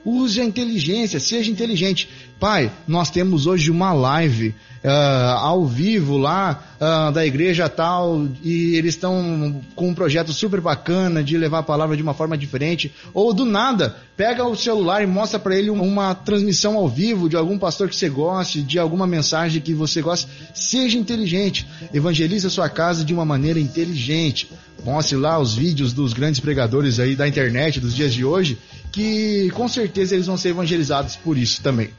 Use 0.08 0.40
a 0.40 0.44
inteligência, 0.44 1.20
seja 1.20 1.50
inteligente. 1.50 2.08
Pai, 2.40 2.72
nós 2.86 3.10
temos 3.10 3.46
hoje 3.46 3.70
uma 3.70 3.92
live 3.92 4.54
uh, 4.82 4.88
ao 5.38 5.66
vivo 5.66 6.16
lá 6.16 6.62
uh, 6.80 7.12
da 7.12 7.26
igreja 7.26 7.68
tal 7.68 8.26
e 8.42 8.74
eles 8.76 8.94
estão 8.94 9.60
com 9.74 9.88
um 9.88 9.94
projeto 9.94 10.32
super 10.32 10.60
bacana 10.60 11.22
de 11.22 11.36
levar 11.36 11.58
a 11.58 11.62
palavra 11.62 11.94
de 11.94 12.02
uma 12.02 12.14
forma 12.14 12.38
diferente. 12.38 12.90
Ou 13.12 13.34
do 13.34 13.44
nada, 13.44 13.96
pega 14.16 14.46
o 14.46 14.56
celular 14.56 15.02
e 15.02 15.06
mostra 15.06 15.38
para 15.38 15.56
ele 15.56 15.68
uma 15.68 16.14
transmissão 16.14 16.76
ao 16.76 16.88
vivo 16.88 17.28
de 17.28 17.36
algum 17.36 17.58
pastor 17.58 17.88
que 17.88 17.96
você 17.96 18.08
goste, 18.08 18.62
de 18.62 18.78
alguma 18.78 19.06
mensagem 19.06 19.60
que 19.60 19.74
você 19.74 20.00
goste. 20.00 20.26
Seja 20.54 20.96
inteligente. 20.96 21.66
Evangelize 21.92 22.46
a 22.46 22.50
sua 22.50 22.70
casa 22.70 23.04
de 23.04 23.12
uma 23.12 23.26
maneira 23.26 23.60
inteligente. 23.60 24.48
Mostre 24.84 25.16
lá 25.16 25.38
os 25.38 25.54
vídeos 25.54 25.92
dos 25.92 26.12
grandes 26.12 26.40
pregadores 26.40 27.00
aí 27.00 27.16
da 27.16 27.26
internet 27.26 27.80
dos 27.80 27.94
dias 27.94 28.14
de 28.14 28.24
hoje, 28.24 28.56
que 28.98 29.48
com 29.50 29.68
certeza 29.68 30.16
eles 30.16 30.26
vão 30.26 30.36
ser 30.36 30.48
evangelizados 30.48 31.14
por 31.14 31.38
isso 31.38 31.62
também. 31.62 31.90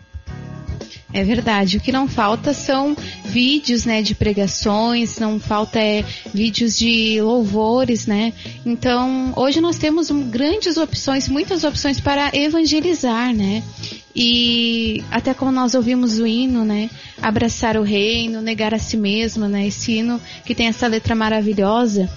É 1.13 1.23
verdade. 1.23 1.77
O 1.77 1.79
que 1.79 1.93
não 1.93 2.09
falta 2.09 2.53
são 2.53 2.95
vídeos, 3.23 3.85
né, 3.85 4.01
de 4.01 4.13
pregações, 4.13 5.17
não 5.17 5.39
falta 5.39 5.79
é, 5.79 6.03
vídeos 6.33 6.77
de 6.77 7.19
louvores, 7.21 8.05
né? 8.05 8.33
Então, 8.65 9.33
hoje 9.35 9.61
nós 9.61 9.77
temos 9.77 10.11
grandes 10.11 10.75
opções, 10.75 11.29
muitas 11.29 11.63
opções 11.63 12.01
para 12.01 12.29
evangelizar, 12.33 13.33
né? 13.33 13.63
E 14.13 15.01
até 15.09 15.33
como 15.33 15.53
nós 15.53 15.73
ouvimos 15.75 16.19
o 16.19 16.27
hino, 16.27 16.65
né? 16.65 16.89
Abraçar 17.21 17.77
o 17.77 17.81
reino, 17.81 18.41
negar 18.41 18.73
a 18.73 18.77
si 18.77 18.97
mesmo, 18.97 19.47
né? 19.47 19.65
Esse 19.65 19.93
hino 19.93 20.21
que 20.45 20.53
tem 20.53 20.67
essa 20.67 20.85
letra 20.85 21.15
maravilhosa 21.15 22.09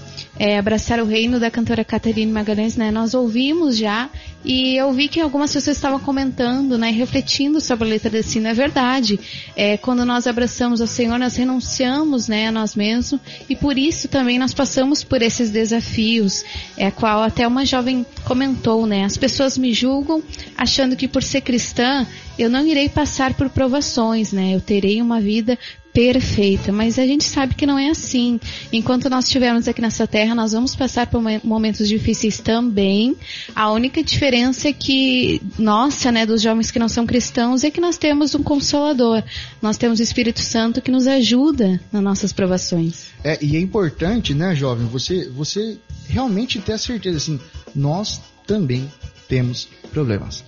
é, 0.43 0.59
Abraçar 0.59 0.99
o 0.99 1.07
Reino 1.07 1.39
da 1.39 1.53
cantora 1.53 1.85
Caterine 1.85 2.33
Magalhães, 2.33 2.75
né? 2.75 2.91
Nós 2.91 3.15
ouvimos 3.15 3.77
já 3.77 4.11
e 4.45 4.75
eu 4.77 4.93
vi 4.93 5.07
que 5.07 5.21
algumas 5.21 5.53
pessoas 5.53 5.77
estavam 5.77 6.01
comentando, 6.01 6.77
né? 6.77 6.91
Refletindo 6.91 7.61
sobre 7.61 7.85
a 7.87 7.91
letra 7.91 8.11
desse 8.11 8.39
hino. 8.39 8.49
É 8.49 8.53
verdade. 8.53 9.21
É, 9.55 9.77
quando 9.77 10.05
nós 10.05 10.27
abraçamos 10.27 10.81
o 10.81 10.87
Senhor, 10.89 11.17
nós 11.17 11.37
renunciamos, 11.37 12.27
né? 12.27 12.49
A 12.49 12.51
nós 12.51 12.75
mesmos 12.75 13.21
e 13.49 13.55
por 13.55 13.79
isso 13.79 14.09
também 14.09 14.37
nós 14.37 14.53
passamos 14.53 15.05
por 15.05 15.23
esses 15.23 15.49
desafios, 15.49 16.45
é 16.77 16.91
qual 16.91 17.23
até 17.23 17.47
uma 17.47 17.65
jovem 17.65 18.05
comentou, 18.25 18.85
né? 18.85 19.05
As 19.05 19.17
pessoas 19.17 19.57
me 19.57 19.73
julgam 19.73 20.21
achando 20.59 20.97
que 20.97 21.07
por 21.07 21.23
ser 21.23 21.43
cristã 21.43 22.05
eu 22.37 22.51
não 22.51 22.67
irei 22.67 22.89
passar 22.89 23.33
por 23.35 23.49
provações, 23.49 24.33
né? 24.33 24.57
Eu 24.57 24.61
terei 24.61 25.01
uma 25.01 25.21
vida 25.21 25.57
perfeita, 25.93 26.73
mas 26.73 26.99
a 26.99 27.07
gente 27.07 27.25
sabe 27.25 27.55
que 27.55 27.67
não 27.67 27.79
é 27.79 27.91
assim. 27.91 28.41
Enquanto 28.73 29.11
nós 29.11 29.27
estivermos 29.27 29.69
aqui 29.69 29.81
nessa 29.81 30.07
terra, 30.07 30.35
nós 30.35 30.53
vamos 30.53 30.75
passar 30.75 31.07
por 31.07 31.23
momentos 31.45 31.89
difíceis 31.89 32.39
também. 32.41 33.17
A 33.55 33.71
única 33.71 34.03
diferença 34.03 34.69
é 34.69 34.73
que, 34.73 35.41
nossa, 35.59 36.11
né, 36.11 36.25
dos 36.25 36.41
jovens 36.41 36.71
que 36.71 36.79
não 36.79 36.89
são 36.89 37.07
cristãos, 37.07 37.63
é 37.63 37.71
que 37.71 37.81
nós 37.81 37.99
temos 37.99 38.35
um 38.35 38.43
consolador. 38.43 39.23
Nós 39.61 39.77
temos 39.77 40.01
o 40.01 40.03
Espírito 40.03 40.41
Santo 40.41 40.81
que 40.81 40.91
nos 40.91 41.07
ajuda 41.07 41.81
nas 41.93 42.03
nossas 42.03 42.33
provações. 42.33 43.07
É, 43.23 43.39
e 43.43 43.57
é 43.57 43.61
importante, 43.61 44.33
né, 44.35 44.55
jovem, 44.55 44.87
você, 44.87 45.29
você 45.29 45.79
realmente 46.09 46.59
ter 46.61 46.73
a 46.73 46.79
certeza, 46.79 47.19
assim, 47.19 47.41
nós 47.75 48.21
também 48.47 48.91
temos 49.29 49.69
problemas 49.93 50.45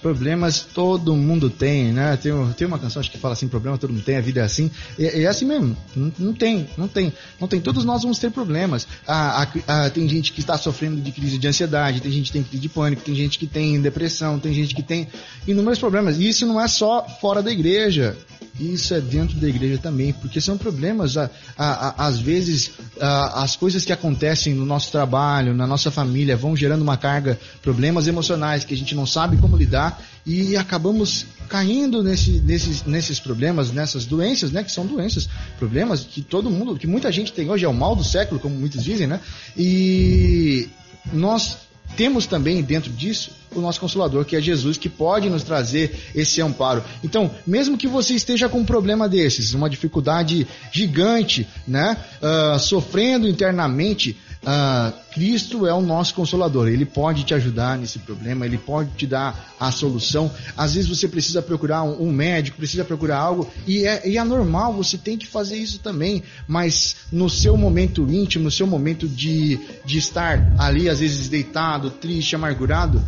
problemas 0.00 0.60
todo 0.60 1.14
mundo 1.14 1.50
tem, 1.50 1.92
né? 1.92 2.16
Tem, 2.16 2.32
tem 2.56 2.66
uma 2.66 2.78
canção 2.78 3.00
acho 3.00 3.10
que 3.10 3.18
fala 3.18 3.34
assim, 3.34 3.48
problema 3.48 3.78
todo 3.78 3.92
mundo 3.92 4.02
tem, 4.02 4.16
a 4.16 4.20
vida 4.20 4.40
é 4.40 4.44
assim. 4.44 4.70
E, 4.98 5.04
é 5.04 5.26
assim 5.26 5.44
mesmo, 5.44 5.76
não, 5.94 6.12
não, 6.18 6.32
tem, 6.32 6.68
não 6.76 6.88
tem, 6.88 7.12
não 7.40 7.48
tem. 7.48 7.60
Todos 7.60 7.84
nós 7.84 8.02
vamos 8.02 8.18
ter 8.18 8.30
problemas. 8.30 8.86
Ah, 9.06 9.48
ah, 9.66 9.90
tem 9.90 10.08
gente 10.08 10.32
que 10.32 10.40
está 10.40 10.56
sofrendo 10.56 11.00
de 11.00 11.12
crise 11.12 11.38
de 11.38 11.48
ansiedade, 11.48 12.00
tem 12.00 12.12
gente 12.12 12.26
que 12.26 12.32
tem 12.32 12.42
crise 12.42 12.62
de 12.62 12.68
pânico, 12.68 13.02
tem 13.02 13.14
gente 13.14 13.38
que 13.38 13.46
tem 13.46 13.80
depressão, 13.80 14.38
tem 14.38 14.52
gente 14.52 14.74
que 14.74 14.82
tem 14.82 15.08
inúmeros 15.46 15.78
problemas. 15.78 16.18
E 16.18 16.28
isso 16.28 16.46
não 16.46 16.60
é 16.60 16.68
só 16.68 17.06
fora 17.20 17.42
da 17.42 17.50
igreja 17.50 18.16
isso 18.58 18.94
é 18.94 19.00
dentro 19.00 19.36
da 19.36 19.48
igreja 19.48 19.78
também, 19.78 20.12
porque 20.12 20.40
são 20.40 20.56
problemas, 20.56 21.16
a, 21.16 21.30
a, 21.56 21.88
a, 21.88 22.06
às 22.06 22.18
vezes, 22.18 22.72
as 22.98 23.56
coisas 23.56 23.84
que 23.84 23.92
acontecem 23.92 24.54
no 24.54 24.64
nosso 24.64 24.90
trabalho, 24.90 25.54
na 25.54 25.66
nossa 25.66 25.90
família, 25.90 26.36
vão 26.36 26.56
gerando 26.56 26.82
uma 26.82 26.96
carga, 26.96 27.38
problemas 27.62 28.06
emocionais 28.08 28.64
que 28.64 28.74
a 28.74 28.76
gente 28.76 28.94
não 28.94 29.06
sabe 29.06 29.36
como 29.36 29.56
lidar 29.56 30.02
e 30.24 30.56
acabamos 30.56 31.26
caindo 31.48 32.02
nesse, 32.02 32.40
nesses, 32.40 32.84
nesses 32.84 33.20
problemas, 33.20 33.70
nessas 33.70 34.04
doenças, 34.04 34.50
né, 34.50 34.64
que 34.64 34.72
são 34.72 34.86
doenças, 34.86 35.28
problemas 35.58 36.00
que 36.00 36.22
todo 36.22 36.50
mundo, 36.50 36.76
que 36.76 36.86
muita 36.86 37.12
gente 37.12 37.32
tem 37.32 37.48
hoje, 37.48 37.64
é 37.64 37.68
o 37.68 37.74
mal 37.74 37.94
do 37.94 38.02
século, 38.02 38.40
como 38.40 38.54
muitos 38.54 38.82
dizem, 38.82 39.06
né, 39.06 39.20
e 39.56 40.68
nós 41.12 41.65
temos 41.96 42.26
também 42.26 42.62
dentro 42.62 42.90
disso 42.92 43.30
o 43.54 43.60
nosso 43.60 43.80
consolador, 43.80 44.24
que 44.24 44.36
é 44.36 44.40
Jesus, 44.40 44.76
que 44.76 44.88
pode 44.88 45.30
nos 45.30 45.42
trazer 45.42 46.10
esse 46.14 46.42
amparo. 46.42 46.84
Então, 47.02 47.30
mesmo 47.46 47.78
que 47.78 47.88
você 47.88 48.14
esteja 48.14 48.48
com 48.48 48.58
um 48.58 48.64
problema 48.64 49.08
desses, 49.08 49.54
uma 49.54 49.70
dificuldade 49.70 50.46
gigante, 50.70 51.46
né, 51.66 51.96
uh, 52.20 52.58
sofrendo 52.58 53.26
internamente, 53.26 54.16
Uh, 54.46 54.92
Cristo 55.10 55.66
é 55.66 55.74
o 55.74 55.80
nosso 55.80 56.14
consolador. 56.14 56.68
Ele 56.68 56.86
pode 56.86 57.24
te 57.24 57.34
ajudar 57.34 57.76
nesse 57.76 57.98
problema, 57.98 58.46
ele 58.46 58.56
pode 58.56 58.90
te 58.90 59.04
dar 59.04 59.56
a 59.58 59.72
solução. 59.72 60.30
Às 60.56 60.74
vezes 60.74 60.88
você 60.88 61.08
precisa 61.08 61.42
procurar 61.42 61.82
um, 61.82 62.04
um 62.04 62.12
médico, 62.12 62.56
precisa 62.56 62.84
procurar 62.84 63.18
algo, 63.18 63.50
e 63.66 63.84
é, 63.84 64.08
e 64.08 64.16
é, 64.16 64.22
normal, 64.22 64.72
você 64.72 64.96
tem 64.96 65.18
que 65.18 65.26
fazer 65.26 65.56
isso 65.56 65.80
também. 65.80 66.22
Mas 66.46 66.94
no 67.10 67.28
seu 67.28 67.56
momento 67.56 68.08
íntimo, 68.08 68.44
no 68.44 68.50
seu 68.50 68.68
momento 68.68 69.08
de, 69.08 69.58
de 69.84 69.98
estar 69.98 70.54
ali, 70.58 70.88
às 70.88 71.00
vezes 71.00 71.28
deitado, 71.28 71.90
triste, 71.90 72.36
amargurado, 72.36 73.02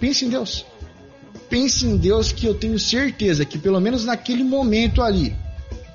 pense 0.00 0.24
em 0.24 0.28
Deus. 0.28 0.66
Pense 1.48 1.86
em 1.86 1.96
Deus 1.96 2.32
que 2.32 2.44
eu 2.44 2.54
tenho 2.54 2.76
certeza 2.76 3.44
que 3.44 3.56
pelo 3.56 3.80
menos 3.80 4.04
naquele 4.04 4.42
momento 4.42 5.00
ali, 5.00 5.36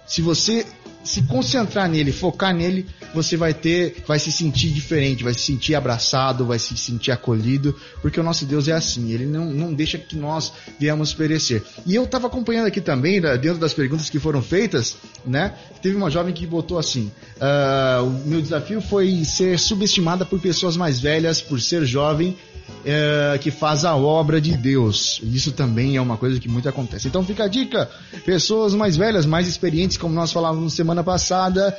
se 0.08 0.22
você 0.22 0.66
se 1.04 1.24
concentrar 1.24 1.90
nele, 1.90 2.12
focar 2.12 2.54
nele, 2.54 2.86
você 3.14 3.36
vai 3.36 3.54
ter, 3.54 4.04
vai 4.08 4.20
se 4.20 4.32
sentir 4.32 4.70
diferente, 4.70 5.24
vai 5.24 5.34
se 5.34 5.42
sentir 5.42 5.76
abraçado, 5.76 6.46
vai 6.46 6.60
se 6.60 6.78
sentir 6.78 7.12
acolhido, 7.12 7.76
porque 8.02 8.20
o 8.20 8.24
nosso 8.24 8.46
Deus 8.46 8.68
é 8.68 8.74
assim, 8.74 9.12
ele 9.12 9.26
não, 9.26 9.46
não 9.46 9.74
deixa 9.74 9.98
que 9.98 10.16
nós 10.16 10.54
viemos 10.80 11.14
perecer. 11.14 11.64
E 11.86 11.96
eu 11.96 12.04
estava 12.04 12.28
acompanhando 12.28 12.68
aqui 12.68 12.80
também, 12.80 13.20
dentro 13.22 13.58
das 13.58 13.74
perguntas 13.74 14.10
que 14.10 14.20
foram 14.20 14.42
feitas, 14.42 14.98
né, 15.26 15.54
teve 15.82 15.96
uma 15.96 16.10
jovem 16.10 16.34
que 16.34 16.46
botou 16.46 16.78
assim: 16.78 17.12
uh, 17.38 18.06
o 18.06 18.28
meu 18.28 18.42
desafio 18.42 18.82
foi 18.82 19.24
ser 19.24 19.58
subestimada 19.60 20.26
por 20.26 20.40
pessoas 20.40 20.78
mais 20.78 21.00
velhas, 21.00 21.42
por 21.42 21.60
ser 21.60 21.86
jovem 21.86 22.38
é, 22.86 23.38
que 23.40 23.52
faz 23.52 23.86
a 23.86 23.96
obra 23.96 24.40
de 24.40 24.56
Deus. 24.58 25.22
Isso 25.24 25.52
também 25.52 25.96
é 25.96 26.02
uma 26.02 26.18
coisa 26.18 26.40
que 26.40 26.50
muito 26.50 26.68
acontece. 26.68 27.08
Então 27.08 27.24
fica 27.24 27.46
a 27.46 27.48
dica: 27.48 27.90
pessoas 28.26 28.74
mais 28.74 28.96
velhas, 28.98 29.26
mais 29.26 29.48
experientes, 29.48 29.98
como 29.98 30.14
nós 30.14 30.32
falávamos 30.32 30.74
semana 30.74 31.04
passada, 31.04 31.78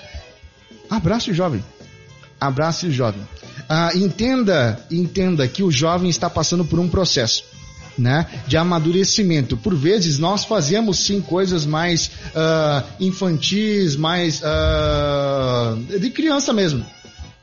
abrace 0.88 1.30
o 1.30 1.34
jovem. 1.34 1.64
Abrace 2.40 2.86
o 2.86 2.92
jovem. 2.92 3.22
Ah, 3.68 3.90
entenda, 3.94 4.84
entenda 4.90 5.46
que 5.46 5.62
o 5.62 5.70
jovem 5.70 6.10
está 6.10 6.28
passando 6.28 6.64
por 6.64 6.78
um 6.78 6.88
processo. 6.88 7.44
Né, 7.98 8.26
de 8.46 8.56
amadurecimento. 8.56 9.54
Por 9.54 9.74
vezes 9.74 10.18
nós 10.18 10.46
fazemos 10.46 10.98
sim 10.98 11.20
coisas 11.20 11.66
mais 11.66 12.06
uh, 12.28 12.82
infantis, 12.98 13.96
mais 13.96 14.40
uh, 14.40 15.98
de 16.00 16.08
criança 16.08 16.54
mesmo 16.54 16.86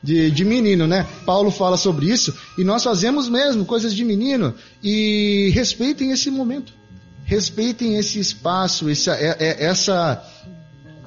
de, 0.02 0.30
de 0.30 0.44
menino, 0.44 0.86
né? 0.86 1.06
Paulo 1.26 1.50
fala 1.50 1.76
sobre 1.76 2.06
isso 2.10 2.34
e 2.56 2.64
nós 2.64 2.82
fazemos 2.82 3.28
mesmo 3.28 3.64
coisas 3.64 3.94
de 3.94 4.04
menino 4.04 4.54
e 4.82 5.50
respeitem 5.54 6.10
esse 6.10 6.30
momento, 6.30 6.72
respeitem 7.24 7.96
esse 7.96 8.18
espaço, 8.18 8.88
essa, 8.88 9.12
é, 9.12 9.36
é, 9.38 9.64
essa 9.64 10.22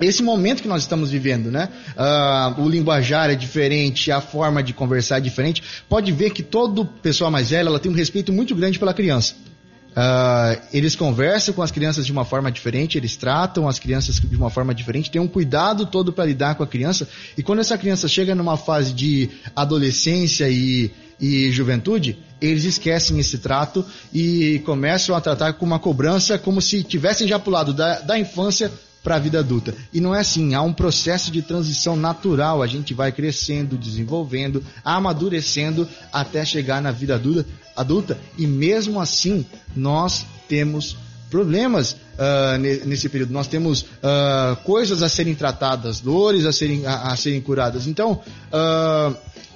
esse 0.02 0.24
momento 0.24 0.62
que 0.62 0.68
nós 0.68 0.82
estamos 0.82 1.12
vivendo, 1.12 1.52
né? 1.52 1.70
Uh, 1.96 2.62
o 2.62 2.70
linguajar 2.70 3.30
é 3.30 3.36
diferente, 3.36 4.12
a 4.12 4.20
forma 4.20 4.62
de 4.62 4.74
conversar 4.74 5.18
é 5.18 5.22
diferente. 5.22 5.64
Pode 5.88 6.12
ver 6.12 6.32
que 6.32 6.44
toda 6.44 6.84
pessoa 6.84 7.30
mais 7.30 7.52
velha 7.52 7.70
ela 7.70 7.80
tem 7.80 7.92
um 7.92 7.96
respeito 7.96 8.34
muito 8.34 8.56
grande 8.56 8.80
pela 8.80 8.94
criança. 8.94 9.36
Uh, 9.94 10.60
eles 10.74 10.96
conversam 10.96 11.54
com 11.54 11.62
as 11.62 11.70
crianças 11.70 12.06
de 12.06 12.12
uma 12.12 12.26
forma 12.26 12.52
diferente, 12.52 12.98
eles 12.98 13.16
tratam 13.16 13.68
as 13.68 13.78
crianças 13.78 14.20
de 14.20 14.36
uma 14.36 14.50
forma 14.50 14.74
diferente, 14.74 15.12
tem 15.12 15.22
um 15.22 15.28
cuidado 15.28 15.86
todo 15.86 16.12
para 16.12 16.26
lidar 16.26 16.56
com 16.56 16.64
a 16.64 16.68
criança. 16.68 17.08
E 17.38 17.44
quando 17.44 17.60
essa 17.60 17.78
criança 17.78 18.08
chega 18.08 18.34
numa 18.34 18.58
fase 18.58 18.92
de 18.92 19.30
adolescência 19.56 20.50
e, 20.50 20.92
e 21.20 21.52
juventude, 21.52 22.18
eles 22.42 22.64
esquecem 22.64 23.20
esse 23.20 23.38
trato 23.38 23.86
e 24.12 24.62
começam 24.66 25.16
a 25.16 25.22
tratar 25.22 25.54
com 25.54 25.66
uma 25.66 25.78
cobrança 25.78 26.40
como 26.40 26.60
se 26.60 26.84
tivessem 26.84 27.28
já 27.28 27.38
pulado 27.38 27.72
da, 27.72 28.00
da 28.00 28.18
infância 28.18 28.72
para 29.04 29.16
a 29.16 29.20
vida 29.20 29.40
adulta. 29.40 29.76
E 29.94 30.00
não 30.00 30.16
é 30.16 30.20
assim, 30.20 30.54
há 30.54 30.62
um 30.62 30.74
processo 30.74 31.30
de 31.30 31.42
transição 31.42 31.96
natural, 31.96 32.64
a 32.64 32.68
gente 32.68 32.94
vai 32.94 33.12
crescendo, 33.12 33.78
desenvolvendo, 33.78 34.64
amadurecendo 34.84 35.88
até 36.12 36.46
chegar 36.46 36.82
na 36.82 36.92
vida 36.92 37.16
adulta, 37.16 37.46
adulta 37.76 38.18
e 38.38 38.48
mesmo 38.48 39.02
assim 39.02 39.46
nós 39.76 40.26
temos 40.48 40.96
problemas 41.34 41.94
uh, 41.94 42.60
nesse 42.60 43.10
período. 43.10 43.34
Nós 43.34 43.48
temos 43.48 43.82
uh, 43.82 44.56
coisas 44.64 45.02
a 45.02 45.10
serem 45.10 45.34
tratadas, 45.34 46.00
dores 46.00 46.46
a 46.46 46.54
serem, 46.54 46.86
a, 46.86 47.12
a 47.12 47.18
serem 47.18 47.42
curadas. 47.42 47.88
Então, 47.88 48.22
uh, 48.52 49.16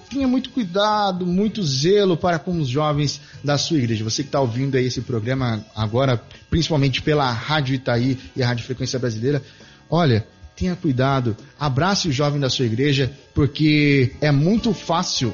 tenha 0.10 0.28
muito 0.28 0.50
cuidado, 0.50 1.26
muito 1.26 1.64
zelo 1.64 2.18
para 2.18 2.40
com 2.40 2.58
os 2.60 2.68
jovens 2.68 3.22
da 3.44 3.58
sua 3.58 3.78
igreja. 3.78 4.04
Você 4.04 4.24
que 4.24 4.30
está 4.30 4.40
ouvindo 4.40 4.76
aí 4.76 4.86
esse 4.86 5.02
programa 5.02 5.66
agora, 5.76 6.22
principalmente 6.50 7.02
pela 7.02 7.32
Rádio 7.32 7.76
Itaí 7.76 8.18
e 8.36 8.42
a 8.42 8.48
Rádio 8.48 8.66
Frequência 8.66 9.00
Brasileira, 9.00 9.42
olha, 9.90 10.26
tenha 10.56 10.76
cuidado, 10.76 11.36
abrace 11.60 12.08
o 12.08 12.12
jovem 12.12 12.40
da 12.40 12.50
sua 12.50 12.66
igreja, 12.66 13.12
porque 13.34 14.16
é 14.22 14.32
muito 14.32 14.74
fácil 14.74 15.34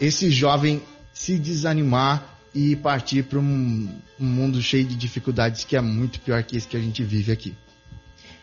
esse 0.00 0.30
jovem 0.30 0.82
se 1.12 1.38
desanimar 1.38 2.38
e 2.54 2.74
partir 2.76 3.24
para 3.24 3.38
um, 3.38 3.88
um 4.18 4.24
mundo 4.24 4.62
cheio 4.62 4.86
de 4.86 4.94
dificuldades 4.94 5.64
que 5.64 5.76
é 5.76 5.80
muito 5.80 6.20
pior 6.20 6.42
que 6.42 6.56
esse 6.56 6.66
que 6.66 6.76
a 6.76 6.80
gente 6.80 7.02
vive 7.02 7.30
aqui. 7.32 7.54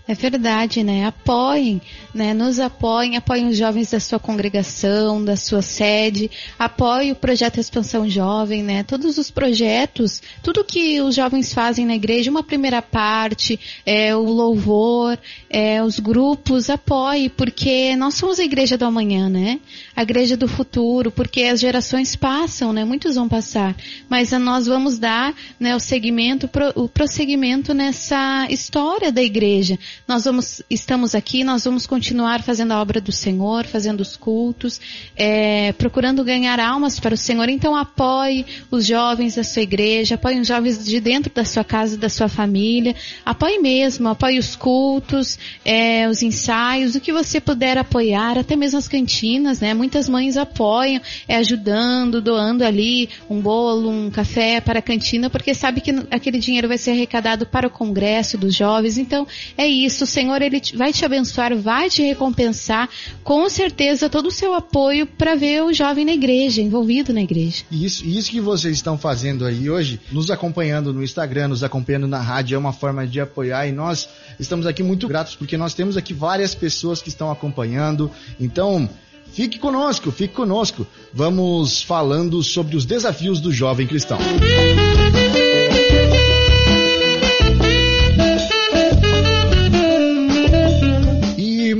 É 0.05 0.13
verdade, 0.13 0.83
né? 0.83 1.05
Apoiem, 1.05 1.81
né? 2.13 2.33
Nos 2.33 2.60
apoiem, 2.60 3.15
apoiem 3.15 3.48
os 3.48 3.55
jovens 3.55 3.89
da 3.89 4.01
sua 4.01 4.19
congregação, 4.19 5.24
da 5.24 5.38
sua 5.38 5.62
sede, 5.62 6.29
apoiem 6.60 7.13
o 7.13 7.15
projeto 7.15 7.57
Expansão 7.57 8.10
Jovem, 8.10 8.62
né? 8.62 8.83
Todos 8.83 9.17
os 9.17 9.31
projetos, 9.31 10.22
tudo 10.41 10.65
que 10.65 11.00
os 11.00 11.15
jovens 11.15 11.53
fazem 11.53 11.86
na 11.86 11.95
igreja, 11.95 12.29
uma 12.29 12.43
primeira 12.43 12.81
parte, 12.81 13.57
é, 13.86 14.13
o 14.13 14.24
louvor, 14.24 15.17
é, 15.50 15.81
os 15.81 16.00
grupos, 16.00 16.69
apoie, 16.69 17.29
porque 17.29 17.95
nós 17.95 18.15
somos 18.15 18.39
a 18.39 18.43
igreja 18.43 18.77
do 18.77 18.83
amanhã, 18.83 19.29
né? 19.29 19.62
A 19.95 20.03
igreja 20.03 20.36
do 20.36 20.50
futuro, 20.50 21.12
porque 21.12 21.43
as 21.43 21.62
gerações 21.62 22.13
passam, 22.13 22.74
né? 22.74 22.83
Muitos 22.83 23.15
vão 23.15 23.29
passar, 23.29 23.74
mas 24.10 24.31
nós 24.31 24.67
vamos 24.67 25.00
dar, 25.00 25.33
né, 25.57 25.74
o 25.74 25.79
segmento, 25.79 26.50
o 26.75 26.89
prosseguimento 26.89 27.74
nessa 27.74 28.48
história 28.50 29.10
da 29.10 29.24
igreja 29.24 29.79
nós 30.08 30.26
vamos, 30.26 30.62
estamos 30.70 31.16
aqui, 31.16 31.44
nós 31.44 31.64
vamos 31.64 31.88
continuar 31.88 32.44
fazendo 32.44 32.74
a 32.74 32.82
obra 32.82 33.00
do 33.00 33.12
Senhor, 33.12 33.66
fazendo 33.66 34.02
os 34.02 34.18
cultos, 34.18 34.82
é, 35.16 35.72
procurando 35.74 36.24
ganhar 36.24 36.60
almas 36.60 37.00
para 37.00 37.14
o 37.14 37.18
Senhor. 37.18 37.48
Então 37.48 37.76
apoie 37.76 38.46
os 38.70 38.86
jovens 38.86 39.36
da 39.36 39.44
sua 39.44 39.62
igreja, 39.62 40.16
apoie 40.16 40.40
os 40.40 40.48
jovens 40.48 40.84
de 40.84 41.00
dentro 41.00 41.32
da 41.34 41.46
sua 41.46 41.64
casa, 41.64 41.98
da 41.98 42.10
sua 42.10 42.28
família, 42.28 42.96
apoie 43.26 43.60
mesmo, 43.60 44.10
apoie 44.10 44.38
os 44.38 44.56
cultos, 44.56 45.40
é, 45.64 46.10
os 46.10 46.22
ensaios, 46.22 46.96
o 46.96 47.00
que 47.00 47.14
você 47.14 47.40
puder 47.40 47.78
apoiar, 47.78 48.38
até 48.38 48.56
mesmo 48.56 48.78
as 48.78 48.88
cantinas, 48.88 49.62
né? 49.62 49.74
Muitas 49.74 50.10
mães 50.10 50.36
apoiam, 50.36 51.02
é, 51.28 51.38
ajudando, 51.38 52.22
doando 52.22 52.64
ali 52.66 53.10
um 53.30 53.40
bolo, 53.40 53.90
um 53.90 54.10
café 54.10 54.60
para 54.60 54.80
a 54.80 54.82
cantina, 54.82 55.30
porque 55.30 55.54
sabe 55.54 55.80
que 55.80 55.92
aquele 56.12 56.40
dinheiro 56.40 56.68
vai 56.68 56.78
ser 56.78 56.92
arrecadado 56.92 57.46
para 57.46 57.68
o 57.68 57.70
congresso 57.70 58.38
dos 58.38 58.54
jovens. 58.54 58.98
Então 58.98 59.26
é 59.58 59.66
isso 59.66 59.83
isso, 59.86 60.04
o 60.04 60.08
Senhor 60.08 60.42
ele 60.42 60.62
vai 60.75 60.92
te 60.92 61.06
abençoar, 61.06 61.56
vai 61.56 61.90
te 61.90 62.02
recompensar, 62.02 62.90
com 63.24 63.50
certeza 63.50 64.10
todo 64.10 64.28
o 64.28 64.32
seu 64.32 64.54
apoio 64.54 65.06
para 65.06 65.36
ver 65.36 65.63
o 65.63 65.74
jovem 65.74 66.06
na 66.06 66.13
igreja, 66.13 66.62
envolvido 66.62 67.13
na 67.13 67.22
igreja. 67.22 67.63
Isso, 67.72 68.06
isso 68.06 68.32
que 68.32 68.40
vocês 68.40 68.75
estão 68.75 68.98
fazendo 68.98 69.46
aí 69.46 69.70
hoje, 69.70 70.00
nos 70.12 70.30
acompanhando 70.32 70.94
no 70.94 71.04
Instagram, 71.04 71.50
nos 71.50 71.63
acompanhando 71.63 72.08
na 72.08 72.20
rádio, 72.20 72.56
é 72.56 72.58
uma 72.58 72.74
forma 72.74 73.06
de 73.06 73.20
apoiar 73.20 73.68
e 73.68 73.72
nós 73.72 74.10
estamos 74.40 74.66
aqui 74.66 74.84
muito 74.84 75.08
gratos 75.08 75.36
porque 75.36 75.58
nós 75.58 75.74
temos 75.74 75.98
aqui 75.98 76.13
várias 76.13 76.56
pessoas 76.56 77.02
que 77.02 77.10
estão 77.10 77.32
acompanhando. 77.32 78.10
Então, 78.40 78.90
Fique 79.34 79.58
conosco, 79.58 80.12
fique 80.12 80.36
conosco. 80.36 80.86
Vamos 81.12 81.82
falando 81.82 82.44
sobre 82.44 82.78
os 82.78 82.86
desafios 82.86 83.42
do 83.42 83.52
jovem 83.52 83.88
cristão. 83.88 84.20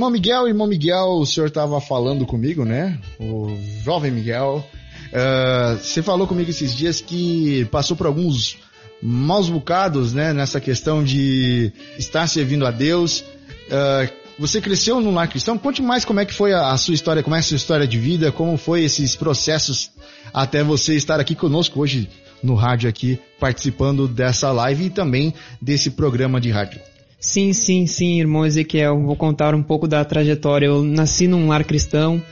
Irmão 0.04 0.10
Miguel, 0.10 0.48
irmão 0.48 0.66
Miguel, 0.66 1.18
o 1.18 1.26
senhor 1.26 1.46
estava 1.46 1.80
falando 1.80 2.26
comigo, 2.26 2.64
né? 2.64 2.98
O 3.18 3.56
jovem 3.82 4.10
Miguel. 4.10 4.64
Uh, 5.06 5.78
você 5.78 6.02
falou 6.02 6.26
comigo 6.26 6.50
esses 6.50 6.74
dias 6.74 7.00
que 7.00 7.66
passou 7.70 7.96
por 7.96 8.06
alguns 8.06 8.58
maus 9.00 9.48
bocados, 9.48 10.12
né? 10.12 10.32
Nessa 10.32 10.60
questão 10.60 11.02
de 11.02 11.72
estar 11.98 12.26
servindo 12.26 12.66
a 12.66 12.70
Deus. 12.70 13.20
Uh, 13.20 14.12
você 14.38 14.60
cresceu 14.60 15.00
num 15.00 15.14
lar 15.14 15.28
cristão? 15.28 15.56
Conte 15.56 15.80
mais 15.80 16.04
como 16.04 16.20
é 16.20 16.26
que 16.26 16.34
foi 16.34 16.52
a, 16.52 16.72
a, 16.72 16.76
sua 16.76 16.94
história, 16.94 17.22
como 17.22 17.36
é 17.36 17.38
a 17.38 17.42
sua 17.42 17.56
história 17.56 17.86
de 17.86 17.98
vida, 17.98 18.30
como 18.30 18.58
foi 18.58 18.84
esses 18.84 19.16
processos 19.16 19.90
até 20.34 20.62
você 20.62 20.94
estar 20.96 21.18
aqui 21.18 21.34
conosco 21.34 21.80
hoje 21.80 22.10
no 22.42 22.54
rádio 22.54 22.90
aqui, 22.90 23.18
participando 23.40 24.06
dessa 24.06 24.52
live 24.52 24.86
e 24.86 24.90
também 24.90 25.32
desse 25.62 25.92
programa 25.92 26.38
de 26.40 26.50
rádio. 26.50 26.80
Sim, 27.26 27.54
sim, 27.54 27.86
sim, 27.86 28.20
irmão 28.20 28.44
Ezequiel. 28.44 29.00
Vou 29.00 29.16
contar 29.16 29.54
um 29.54 29.62
pouco 29.62 29.88
da 29.88 30.04
trajetória. 30.04 30.66
Eu 30.66 30.82
nasci 30.82 31.26
num 31.26 31.48
lar 31.48 31.64
cristão. 31.64 32.22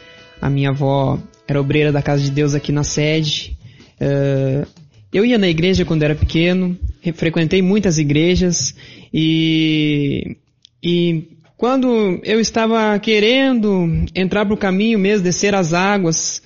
A 0.41 0.51
minha 0.51 0.69
avó 0.69 1.19
era 1.49 1.59
obreira 1.59 1.91
da 1.91 2.03
Casa 2.03 2.23
de 2.23 2.31
Deus 2.31 2.55
aqui 2.55 2.71
na 2.71 2.85
sede. 2.85 3.57
Uh, 3.99 4.67
eu 5.11 5.25
ia 5.25 5.39
na 5.39 5.49
igreja 5.49 5.87
quando 5.87 6.03
era 6.03 6.15
pequeno, 6.15 6.79
frequentei 7.15 7.63
muitas 7.63 7.99
igrejas 7.99 8.75
e, 9.13 10.37
e 10.83 11.25
quando 11.57 12.21
eu 12.23 12.39
estava 12.39 12.99
querendo 12.99 13.89
entrar 14.15 14.45
para 14.45 14.55
o 14.55 14.59
caminho 14.59 14.99
mesmo, 14.99 15.25
descer 15.25 15.55
as 15.55 15.73
águas, 15.73 16.43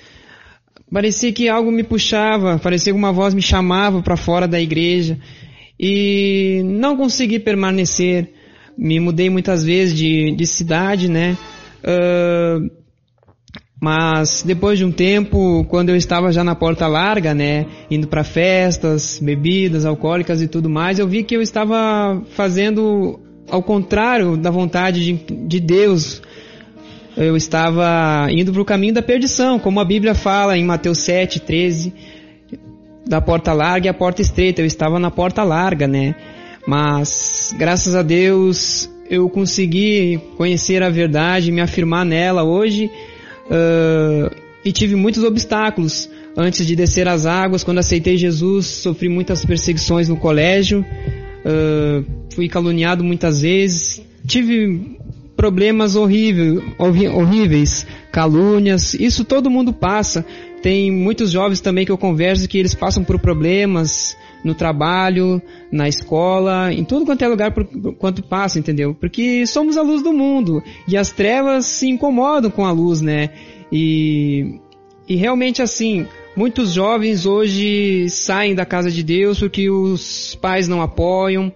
parecia 0.90 1.32
que 1.32 1.48
algo 1.48 1.70
me 1.70 1.82
puxava, 1.82 2.58
parecia 2.58 2.92
que 2.92 2.98
uma 2.98 3.12
voz 3.12 3.34
me 3.34 3.42
chamava 3.42 4.02
para 4.02 4.16
fora 4.16 4.46
da 4.46 4.60
igreja 4.60 5.18
e 5.78 6.62
não 6.64 6.96
consegui 6.96 7.38
permanecer 7.38 8.35
me 8.76 9.00
mudei 9.00 9.30
muitas 9.30 9.64
vezes 9.64 9.94
de, 9.94 10.32
de 10.32 10.46
cidade, 10.46 11.08
né? 11.08 11.36
Uh, 11.82 12.70
mas 13.80 14.42
depois 14.42 14.78
de 14.78 14.84
um 14.84 14.90
tempo, 14.90 15.64
quando 15.68 15.90
eu 15.90 15.96
estava 15.96 16.32
já 16.32 16.42
na 16.42 16.54
porta 16.54 16.86
larga, 16.86 17.34
né, 17.34 17.66
indo 17.90 18.08
para 18.08 18.24
festas, 18.24 19.20
bebidas 19.22 19.84
alcoólicas 19.84 20.40
e 20.40 20.48
tudo 20.48 20.68
mais, 20.68 20.98
eu 20.98 21.06
vi 21.06 21.22
que 21.22 21.36
eu 21.36 21.42
estava 21.42 22.22
fazendo 22.30 23.20
ao 23.50 23.62
contrário 23.62 24.36
da 24.36 24.50
vontade 24.50 25.04
de, 25.04 25.12
de 25.46 25.60
Deus. 25.60 26.22
Eu 27.16 27.36
estava 27.36 28.28
indo 28.30 28.52
para 28.52 28.62
o 28.62 28.64
caminho 28.64 28.94
da 28.94 29.02
perdição, 29.02 29.58
como 29.58 29.78
a 29.78 29.84
Bíblia 29.84 30.14
fala 30.14 30.56
em 30.56 30.64
Mateus 30.64 30.98
7, 31.00 31.40
13, 31.40 31.92
da 33.06 33.20
porta 33.20 33.52
larga 33.52 33.86
e 33.86 33.88
a 33.88 33.94
porta 33.94 34.20
estreita. 34.20 34.60
Eu 34.60 34.66
estava 34.66 34.98
na 34.98 35.10
porta 35.10 35.42
larga, 35.42 35.86
né? 35.86 36.14
Mas 36.66 37.54
graças 37.56 37.94
a 37.94 38.02
Deus 38.02 38.90
eu 39.08 39.28
consegui 39.28 40.20
conhecer 40.36 40.82
a 40.82 40.90
verdade, 40.90 41.52
me 41.52 41.60
afirmar 41.60 42.04
nela 42.04 42.42
hoje 42.42 42.90
uh, 43.46 44.34
e 44.64 44.72
tive 44.72 44.96
muitos 44.96 45.22
obstáculos 45.22 46.10
antes 46.36 46.66
de 46.66 46.74
descer 46.74 47.06
as 47.06 47.24
águas. 47.24 47.62
Quando 47.62 47.78
aceitei 47.78 48.16
Jesus, 48.16 48.66
sofri 48.66 49.08
muitas 49.08 49.44
perseguições 49.44 50.08
no 50.08 50.16
colégio, 50.16 50.84
uh, 50.84 52.04
fui 52.34 52.48
caluniado 52.48 53.04
muitas 53.04 53.42
vezes, 53.42 54.02
tive 54.26 54.96
problemas 55.36 55.94
horrível, 55.94 56.62
horríveis, 56.78 57.86
calúnias. 58.10 58.94
Isso 58.94 59.24
todo 59.24 59.50
mundo 59.50 59.72
passa. 59.72 60.24
Tem 60.66 60.90
muitos 60.90 61.30
jovens 61.30 61.60
também 61.60 61.86
que 61.86 61.92
eu 61.92 61.96
converso 61.96 62.48
que 62.48 62.58
eles 62.58 62.74
passam 62.74 63.04
por 63.04 63.20
problemas 63.20 64.16
no 64.42 64.52
trabalho, 64.52 65.40
na 65.70 65.86
escola, 65.86 66.72
em 66.72 66.82
tudo 66.82 67.06
quanto 67.06 67.22
é 67.22 67.28
lugar 67.28 67.52
por, 67.52 67.64
quanto 67.96 68.20
passa, 68.20 68.58
entendeu? 68.58 68.92
Porque 68.92 69.46
somos 69.46 69.76
a 69.76 69.82
luz 69.82 70.02
do 70.02 70.12
mundo 70.12 70.60
e 70.88 70.96
as 70.96 71.12
trevas 71.12 71.66
se 71.66 71.88
incomodam 71.88 72.50
com 72.50 72.64
a 72.64 72.72
luz, 72.72 73.00
né? 73.00 73.30
E, 73.70 74.58
e 75.08 75.14
realmente 75.14 75.62
assim, 75.62 76.04
muitos 76.36 76.72
jovens 76.72 77.26
hoje 77.26 78.08
saem 78.10 78.52
da 78.52 78.66
casa 78.66 78.90
de 78.90 79.04
Deus 79.04 79.38
porque 79.38 79.70
os 79.70 80.34
pais 80.34 80.66
não 80.66 80.82
apoiam, 80.82 81.46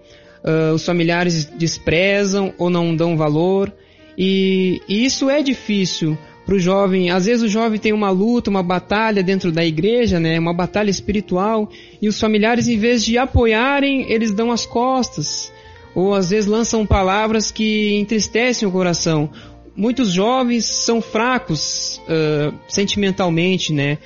uh, 0.41 0.73
os 0.73 0.85
familiares 0.85 1.43
desprezam 1.43 2.53
ou 2.57 2.69
não 2.69 2.95
dão 2.95 3.17
valor. 3.17 3.73
E, 4.17 4.81
e 4.87 5.03
isso 5.03 5.29
é 5.29 5.41
difícil 5.41 6.17
para 6.45 6.55
o 6.55 6.59
jovem. 6.59 7.11
Às 7.11 7.25
vezes 7.25 7.43
o 7.43 7.47
jovem 7.47 7.79
tem 7.79 7.93
uma 7.93 8.09
luta, 8.09 8.49
uma 8.49 8.63
batalha 8.63 9.23
dentro 9.23 9.51
da 9.51 9.65
igreja, 9.65 10.19
né? 10.19 10.39
Uma 10.39 10.53
batalha 10.53 10.89
espiritual 10.89 11.69
e 12.01 12.07
os 12.07 12.19
familiares, 12.19 12.67
em 12.67 12.77
vez 12.77 13.03
de 13.03 13.17
apoiarem, 13.17 14.11
eles 14.11 14.31
dão 14.31 14.51
as 14.51 14.65
costas 14.65 15.51
ou 15.93 16.13
às 16.13 16.29
vezes 16.29 16.49
lançam 16.49 16.85
palavras 16.85 17.51
que 17.51 17.95
entristecem 17.95 18.67
o 18.67 18.71
coração. 18.71 19.29
Muitos 19.75 20.11
jovens 20.11 20.65
são 20.65 21.01
fracos 21.01 22.01
uh, 22.03 22.53
sentimentalmente, 22.67 23.73
né? 23.73 23.97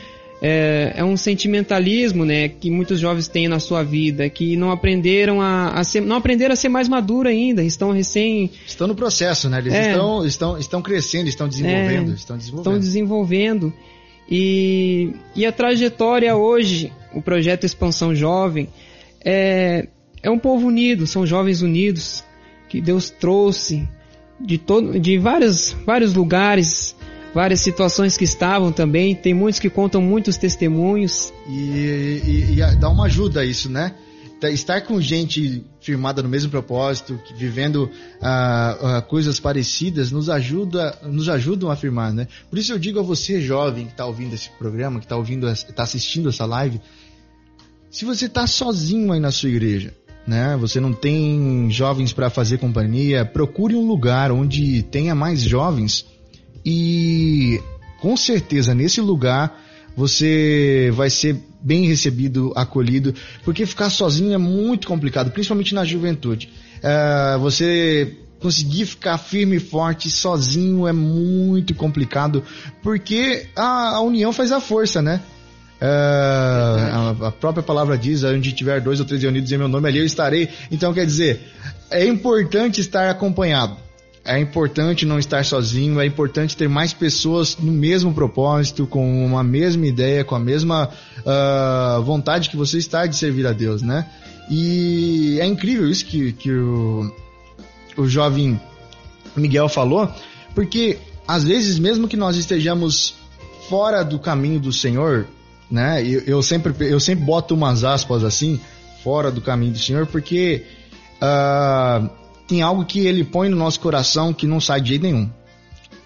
É, 0.48 0.94
é, 0.98 1.04
um 1.04 1.18
sentimentalismo, 1.18 2.24
né, 2.24 2.48
que 2.48 2.70
muitos 2.70 3.00
jovens 3.00 3.28
têm 3.28 3.48
na 3.48 3.60
sua 3.60 3.82
vida, 3.82 4.30
que 4.30 4.56
não 4.56 4.70
aprenderam 4.70 5.42
a, 5.42 5.70
a 5.70 5.84
ser, 5.84 6.02
não 6.02 6.18
aprenderam 6.18 6.54
a 6.54 6.56
ser 6.56 6.70
mais 6.70 6.88
maduro 6.88 7.28
ainda, 7.28 7.64
estão 7.64 7.92
recém 7.92 8.52
estão 8.68 8.88
no 8.88 8.94
processo, 8.94 9.50
né? 9.50 9.58
Eles 9.58 9.74
é, 9.74 9.90
estão, 9.90 10.24
estão, 10.24 10.58
estão 10.60 10.82
crescendo, 10.84 11.28
estão 11.28 11.48
desenvolvendo, 11.50 12.12
é, 12.12 12.14
estão 12.14 12.38
desenvolvendo. 12.38 12.74
Estão 12.74 12.80
desenvolvendo. 12.80 13.74
E, 14.30 15.14
e 15.36 15.48
a 15.48 15.52
trajetória 15.52 16.36
hoje, 16.36 16.94
o 17.12 17.24
projeto 17.24 17.64
Expansão 17.64 18.14
Jovem, 18.14 18.70
é, 19.26 19.88
é 20.22 20.30
um 20.30 20.38
povo 20.38 20.68
unido, 20.68 21.08
são 21.08 21.26
jovens 21.26 21.64
unidos 21.64 22.24
que 22.70 22.80
Deus 22.80 23.10
trouxe 23.10 23.90
de 24.40 24.60
todo, 24.60 25.00
de 25.00 25.18
vários, 25.18 25.76
vários 25.88 26.14
lugares 26.14 26.96
várias 27.36 27.60
situações 27.60 28.15
que 28.15 28.24
estavam 28.24 28.71
também. 28.71 29.13
Tem 29.13 29.34
muitos 29.34 29.60
que 29.60 29.69
contam 29.69 30.02
muitos 30.02 30.38
testemunhos. 30.38 31.34
E, 31.50 32.21
e, 32.26 32.62
e 32.62 32.76
dá 32.78 32.89
uma 32.89 33.08
ajuda 33.08 33.41
a 33.41 33.45
isso, 33.45 33.69
né? 33.69 33.93
Tá, 34.39 34.50
estar 34.50 34.82
com 34.82 35.00
gente 35.02 35.65
firmada 35.82 36.24
no 36.24 36.30
mesmo 36.30 36.50
propósito, 36.50 37.19
vivendo 37.38 37.84
uh, 37.84 38.98
uh, 38.98 39.02
coisas 39.04 39.39
parecidas, 39.39 40.12
nos 40.12 40.30
ajuda, 40.30 40.98
nos 41.04 41.28
ajudam 41.28 41.69
a 41.69 41.74
afirmar, 41.74 42.13
né? 42.13 42.28
Por 42.50 42.58
isso 42.58 42.71
eu 42.71 42.80
digo 42.80 43.00
a 43.00 43.04
você, 43.04 43.41
jovem, 43.41 43.86
que 43.86 43.91
está 43.91 44.06
ouvindo 44.06 44.34
esse 44.34 44.50
programa, 44.52 45.00
que 45.00 45.06
está 45.06 45.17
ouvindo, 45.17 45.50
está 45.50 45.84
assistindo 45.84 46.30
essa 46.30 46.45
live, 46.45 46.82
se 47.89 48.04
você 48.04 48.26
está 48.26 48.45
sozinho 48.45 49.12
aí 49.13 49.19
na 49.21 49.32
sua 49.32 49.50
igreja, 49.50 49.93
né? 50.28 50.58
Você 50.58 50.82
não 50.82 50.91
tem 50.91 51.69
jovens 51.69 52.12
para 52.12 52.30
fazer 52.30 52.58
companhia, 52.58 53.24
procure 53.26 53.76
um 53.76 53.88
lugar 53.88 54.32
onde 54.32 54.84
tenha 54.84 55.15
mais 55.15 55.41
jovens 55.41 56.06
e 56.65 57.62
com 58.01 58.17
certeza 58.17 58.73
nesse 58.73 58.99
lugar 58.99 59.62
você 59.95 60.91
vai 60.93 61.10
ser 61.10 61.38
bem 61.62 61.86
recebido, 61.86 62.51
acolhido, 62.56 63.13
porque 63.43 63.65
ficar 63.65 63.89
sozinho 63.89 64.34
é 64.34 64.38
muito 64.38 64.88
complicado, 64.88 65.32
principalmente 65.32 65.73
na 65.73 65.86
juventude. 65.86 66.51
Uh, 66.78 67.39
você 67.39 68.17
conseguir 68.39 68.86
ficar 68.86 69.17
firme 69.17 69.56
e 69.56 69.60
forte 69.60 70.10
sozinho 70.12 70.88
é 70.88 70.91
muito 70.91 71.73
complicado, 71.73 72.43
porque 72.84 73.47
a, 73.56 73.95
a 73.95 74.01
união 74.01 74.34
faz 74.34 74.51
a 74.51 74.60
força, 74.60 75.01
né? 75.01 75.21
Uh, 75.82 77.23
a, 77.23 77.28
a, 77.28 77.32
própria 77.32 77.63
palavra 77.63 77.97
diz: 77.97 78.23
onde 78.23 78.54
tiver 78.54 78.80
dois 78.82 78.99
ou 78.99 79.06
três 79.06 79.21
reunidos 79.21 79.51
em 79.51 79.58
meu 79.58 79.67
nome, 79.67 79.88
ali 79.88 79.99
eu 79.99 80.06
estarei. 80.06 80.49
Então, 80.71 80.93
quer 80.93 81.06
dizer, 81.06 81.41
é 81.89 82.06
importante 82.06 82.80
estar 82.82 83.10
acompanhado. 83.10 83.85
É 84.26 84.40
importante 84.40 85.06
não 85.06 85.20
estar 85.20 85.46
sozinho, 85.46 86.02
é 86.02 86.06
importante 86.06 86.58
ter 86.58 86.68
mais 86.68 86.92
pessoas 86.92 87.56
no 87.58 87.72
mesmo 87.72 88.12
propósito, 88.12 88.88
com 88.88 89.24
uma 89.24 89.44
mesma 89.44 89.86
ideia, 89.86 90.24
com 90.24 90.34
a 90.34 90.40
mesma 90.40 90.90
uh, 91.20 92.02
vontade 92.02 92.50
que 92.50 92.58
você 92.58 92.80
está 92.80 93.06
de 93.06 93.16
servir 93.16 93.46
a 93.46 93.52
Deus, 93.52 93.84
né? 93.84 94.10
E 94.50 95.38
é 95.40 95.46
incrível 95.46 95.88
isso 95.88 96.06
que, 96.06 96.34
que 96.34 96.52
o, 96.52 97.12
o 97.98 98.08
jovem 98.08 98.60
Miguel 99.36 99.70
falou, 99.70 100.12
porque 100.56 100.98
às 101.28 101.44
vezes, 101.44 101.78
mesmo 101.78 102.08
que 102.08 102.18
nós 102.18 102.36
estejamos 102.36 103.16
fora 103.70 104.04
do 104.04 104.20
caminho 104.20 104.60
do 104.60 104.72
Senhor, 104.72 105.28
né? 105.70 106.02
Eu, 106.04 106.22
eu, 106.22 106.44
sempre, 106.44 106.74
eu 106.80 107.00
sempre 107.00 107.26
boto 107.26 107.54
umas 107.54 107.84
aspas 107.84 108.24
assim, 108.24 108.60
fora 109.04 109.32
do 109.32 109.42
caminho 109.42 109.74
do 109.74 109.80
Senhor, 109.80 110.06
porque 110.08 110.66
uh, 111.22 112.10
tem 112.48 112.62
algo 112.62 112.86
que 112.86 113.00
Ele 113.06 113.24
põe 113.24 113.50
no 113.50 113.58
nosso 113.58 113.80
coração 113.80 114.34
que 114.34 114.48
não 114.48 114.60
sai 114.60 114.82
de 114.82 114.90
jeito 114.90 115.04
nenhum. 115.04 115.30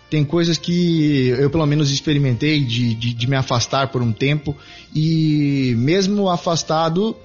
Tem 0.09 0.25
coisas 0.25 0.57
que 0.57 1.27
eu 1.37 1.49
pelo 1.51 1.65
menos 1.67 1.91
experimentei 1.91 2.63
de, 2.63 2.95
de, 2.95 3.13
de 3.13 3.29
me 3.29 3.35
afastar 3.35 3.89
por 3.89 4.01
um 4.01 4.11
tempo 4.11 4.55
e 4.93 5.75
mesmo 5.77 6.27
afastado, 6.29 7.15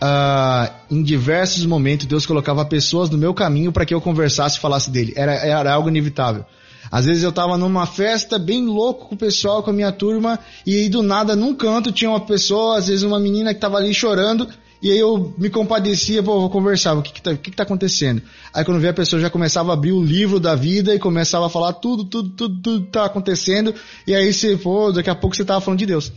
uh, 0.00 0.72
em 0.88 1.02
diversos 1.02 1.66
momentos 1.66 2.06
Deus 2.06 2.24
colocava 2.24 2.64
pessoas 2.64 3.10
no 3.10 3.18
meu 3.18 3.34
caminho 3.34 3.72
para 3.72 3.84
que 3.84 3.92
eu 3.92 4.00
conversasse 4.00 4.58
e 4.58 4.60
falasse 4.60 4.90
dele. 4.90 5.12
Era, 5.16 5.34
era 5.34 5.72
algo 5.72 5.88
inevitável. 5.88 6.44
Às 6.90 7.06
vezes 7.06 7.24
eu 7.24 7.32
tava 7.32 7.58
numa 7.58 7.86
festa 7.86 8.38
bem 8.38 8.66
louco 8.66 9.08
com 9.08 9.14
o 9.16 9.18
pessoal, 9.18 9.62
com 9.62 9.70
a 9.70 9.72
minha 9.72 9.90
turma, 9.90 10.38
e 10.64 10.76
aí 10.76 10.88
do 10.88 11.02
nada, 11.02 11.34
num 11.34 11.54
canto, 11.54 11.90
tinha 11.90 12.10
uma 12.10 12.20
pessoa, 12.20 12.78
às 12.78 12.86
vezes 12.86 13.02
uma 13.02 13.18
menina 13.18 13.52
que 13.52 13.58
tava 13.58 13.78
ali 13.78 13.92
chorando, 13.92 14.46
e 14.84 14.90
aí 14.90 14.98
eu 14.98 15.34
me 15.38 15.48
compadecia, 15.48 16.22
pô, 16.22 16.40
vou 16.40 16.50
conversar, 16.50 16.92
o 16.92 17.00
que 17.00 17.14
que 17.14 17.22
tá, 17.22 17.34
que 17.34 17.50
que 17.50 17.56
tá 17.56 17.62
acontecendo? 17.62 18.20
Aí 18.52 18.66
quando 18.66 18.78
vê 18.78 18.88
a 18.88 18.92
pessoa 18.92 19.18
já 19.18 19.30
começava 19.30 19.70
a 19.70 19.72
abrir 19.72 19.92
o 19.92 20.04
livro 20.04 20.38
da 20.38 20.54
vida 20.54 20.94
e 20.94 20.98
começava 20.98 21.46
a 21.46 21.48
falar 21.48 21.72
tudo, 21.72 22.04
tudo, 22.04 22.28
tudo, 22.28 22.60
tudo 22.60 22.86
tá 22.88 23.06
acontecendo, 23.06 23.74
e 24.06 24.14
aí 24.14 24.30
você, 24.30 24.58
pô, 24.58 24.92
daqui 24.92 25.08
a 25.08 25.14
pouco 25.14 25.34
você 25.34 25.42
tava 25.42 25.62
falando 25.62 25.78
de 25.78 25.86
Deus. 25.86 26.12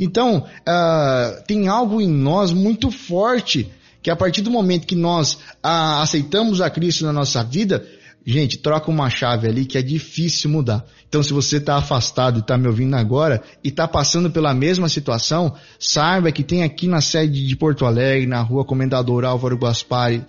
Então, 0.00 0.38
uh, 0.38 1.42
tem 1.46 1.68
algo 1.68 2.00
em 2.00 2.08
nós 2.08 2.50
muito 2.50 2.90
forte, 2.90 3.70
que 4.02 4.10
a 4.10 4.16
partir 4.16 4.42
do 4.42 4.50
momento 4.50 4.84
que 4.84 4.96
nós 4.96 5.34
uh, 5.34 6.02
aceitamos 6.02 6.60
a 6.60 6.68
Cristo 6.68 7.04
na 7.04 7.12
nossa 7.12 7.44
vida, 7.44 7.86
Gente, 8.30 8.58
troca 8.58 8.90
uma 8.90 9.08
chave 9.08 9.48
ali 9.48 9.64
que 9.64 9.78
é 9.78 9.80
difícil 9.80 10.50
mudar. 10.50 10.84
Então, 11.08 11.22
se 11.22 11.32
você 11.32 11.56
está 11.56 11.76
afastado 11.76 12.36
e 12.36 12.40
está 12.40 12.58
me 12.58 12.66
ouvindo 12.66 12.94
agora 12.94 13.42
e 13.64 13.68
está 13.68 13.88
passando 13.88 14.30
pela 14.30 14.52
mesma 14.52 14.86
situação, 14.86 15.54
saiba 15.78 16.30
que 16.30 16.42
tem 16.42 16.62
aqui 16.62 16.86
na 16.86 17.00
sede 17.00 17.46
de 17.46 17.56
Porto 17.56 17.86
Alegre, 17.86 18.26
na 18.26 18.42
rua 18.42 18.66
Comendador 18.66 19.24
Álvaro 19.24 19.56
Gaspari, 19.56 20.26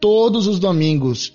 todos 0.00 0.46
os 0.46 0.60
domingos, 0.60 1.32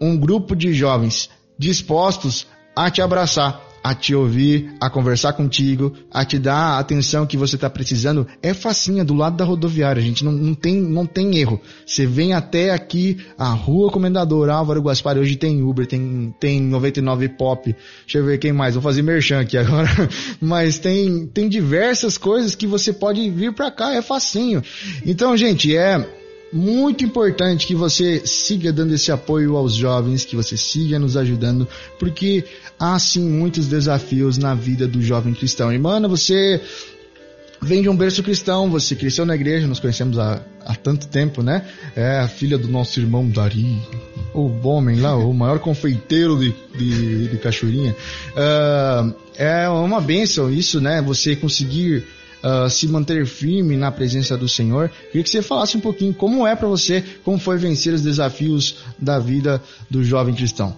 um 0.00 0.16
grupo 0.16 0.54
de 0.54 0.72
jovens 0.72 1.28
dispostos 1.58 2.46
a 2.76 2.88
te 2.88 3.02
abraçar 3.02 3.71
a 3.82 3.94
te 3.94 4.14
ouvir, 4.14 4.72
a 4.80 4.88
conversar 4.88 5.32
contigo, 5.32 5.92
a 6.10 6.24
te 6.24 6.38
dar 6.38 6.76
a 6.76 6.78
atenção 6.78 7.26
que 7.26 7.36
você 7.36 7.56
está 7.56 7.68
precisando, 7.68 8.26
é 8.42 8.54
facinha, 8.54 9.04
do 9.04 9.14
lado 9.14 9.36
da 9.36 9.44
rodoviária, 9.44 10.00
gente 10.00 10.24
não, 10.24 10.32
não, 10.32 10.54
tem, 10.54 10.76
não 10.76 11.04
tem 11.04 11.36
erro. 11.36 11.60
Você 11.84 12.06
vem 12.06 12.32
até 12.32 12.70
aqui, 12.70 13.18
a 13.36 13.48
Rua 13.48 13.90
Comendador 13.90 14.48
Álvaro 14.48 14.82
Gaspar, 14.82 15.18
hoje 15.18 15.36
tem 15.36 15.62
Uber, 15.62 15.86
tem, 15.86 16.34
tem 16.38 16.60
99 16.60 17.28
Pop, 17.30 17.74
deixa 18.04 18.18
eu 18.18 18.24
ver 18.24 18.38
quem 18.38 18.52
mais, 18.52 18.74
vou 18.74 18.82
fazer 18.82 19.02
merchan 19.02 19.40
aqui 19.40 19.56
agora, 19.56 19.88
mas 20.40 20.78
tem, 20.78 21.26
tem 21.26 21.48
diversas 21.48 22.16
coisas 22.16 22.54
que 22.54 22.66
você 22.66 22.92
pode 22.92 23.28
vir 23.30 23.52
para 23.52 23.70
cá, 23.70 23.94
é 23.94 24.02
facinho. 24.02 24.62
Então, 25.04 25.36
gente, 25.36 25.76
é 25.76 26.21
muito 26.52 27.04
importante 27.04 27.66
que 27.66 27.74
você 27.74 28.26
siga 28.26 28.72
dando 28.72 28.94
esse 28.94 29.10
apoio 29.10 29.56
aos 29.56 29.74
jovens, 29.74 30.24
que 30.24 30.36
você 30.36 30.56
siga 30.56 30.98
nos 30.98 31.16
ajudando, 31.16 31.66
porque 31.98 32.44
há 32.78 32.98
sim 32.98 33.22
muitos 33.22 33.66
desafios 33.66 34.36
na 34.36 34.54
vida 34.54 34.86
do 34.86 35.00
jovem 35.00 35.32
cristão. 35.32 35.72
Irmã, 35.72 36.06
você 36.06 36.60
vem 37.62 37.80
de 37.80 37.88
um 37.88 37.96
berço 37.96 38.22
cristão, 38.22 38.68
você 38.68 38.94
cresceu 38.94 39.24
na 39.24 39.34
igreja, 39.34 39.66
nos 39.66 39.80
conhecemos 39.80 40.18
há, 40.18 40.42
há 40.66 40.74
tanto 40.74 41.06
tempo, 41.06 41.42
né? 41.42 41.64
É 41.94 42.18
a 42.18 42.28
filha 42.28 42.58
do 42.58 42.68
nosso 42.68 43.00
irmão 43.00 43.28
Dari, 43.28 43.80
o 44.34 44.50
homem 44.66 45.00
lá, 45.00 45.16
o 45.16 45.32
maior 45.32 45.60
confeiteiro 45.60 46.38
de, 46.38 46.54
de, 46.76 47.28
de. 47.28 47.36
Uh, 47.36 49.14
é 49.36 49.68
uma 49.68 50.00
bênção 50.00 50.50
isso, 50.52 50.80
né? 50.80 51.00
Você 51.00 51.36
conseguir 51.36 52.04
uh, 52.42 52.68
se 52.68 52.86
manter 52.88 53.26
firme 53.26 53.76
na 53.76 53.90
presença 53.90 54.36
do 54.36 54.48
Senhor. 54.48 54.90
Queria 55.10 55.22
que 55.22 55.30
você 55.30 55.42
falasse 55.42 55.76
um 55.76 55.80
pouquinho 55.80 56.12
como 56.12 56.46
é 56.46 56.54
para 56.54 56.68
você, 56.68 57.04
como 57.24 57.38
foi 57.38 57.56
vencer 57.56 57.94
os 57.94 58.02
desafios 58.02 58.76
da 58.98 59.18
vida 59.18 59.62
do 59.88 60.04
jovem 60.04 60.34
cristão. 60.34 60.76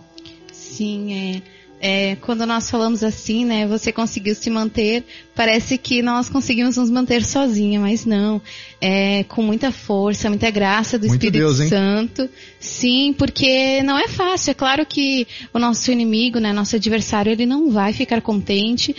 Sim, 0.52 1.12
é. 1.12 1.54
É, 1.86 2.16
quando 2.16 2.46
nós 2.46 2.70
falamos 2.70 3.04
assim, 3.04 3.44
né, 3.44 3.66
você 3.66 3.92
conseguiu 3.92 4.34
se 4.34 4.48
manter, 4.48 5.04
parece 5.34 5.76
que 5.76 6.00
nós 6.00 6.30
conseguimos 6.30 6.78
nos 6.78 6.88
manter 6.88 7.22
sozinha, 7.22 7.78
mas 7.78 8.06
não. 8.06 8.40
É, 8.80 9.24
com 9.24 9.42
muita 9.42 9.70
força, 9.70 10.30
muita 10.30 10.50
graça 10.50 10.98
do 10.98 11.06
Muito 11.06 11.22
Espírito 11.22 11.42
Deus, 11.42 11.68
Santo. 11.68 12.26
Sim, 12.58 13.14
porque 13.18 13.82
não 13.82 13.98
é 13.98 14.08
fácil. 14.08 14.52
É 14.52 14.54
claro 14.54 14.86
que 14.86 15.26
o 15.52 15.58
nosso 15.58 15.92
inimigo, 15.92 16.38
né, 16.38 16.54
nosso 16.54 16.74
adversário, 16.74 17.30
ele 17.30 17.44
não 17.44 17.70
vai 17.70 17.92
ficar 17.92 18.22
contente 18.22 18.96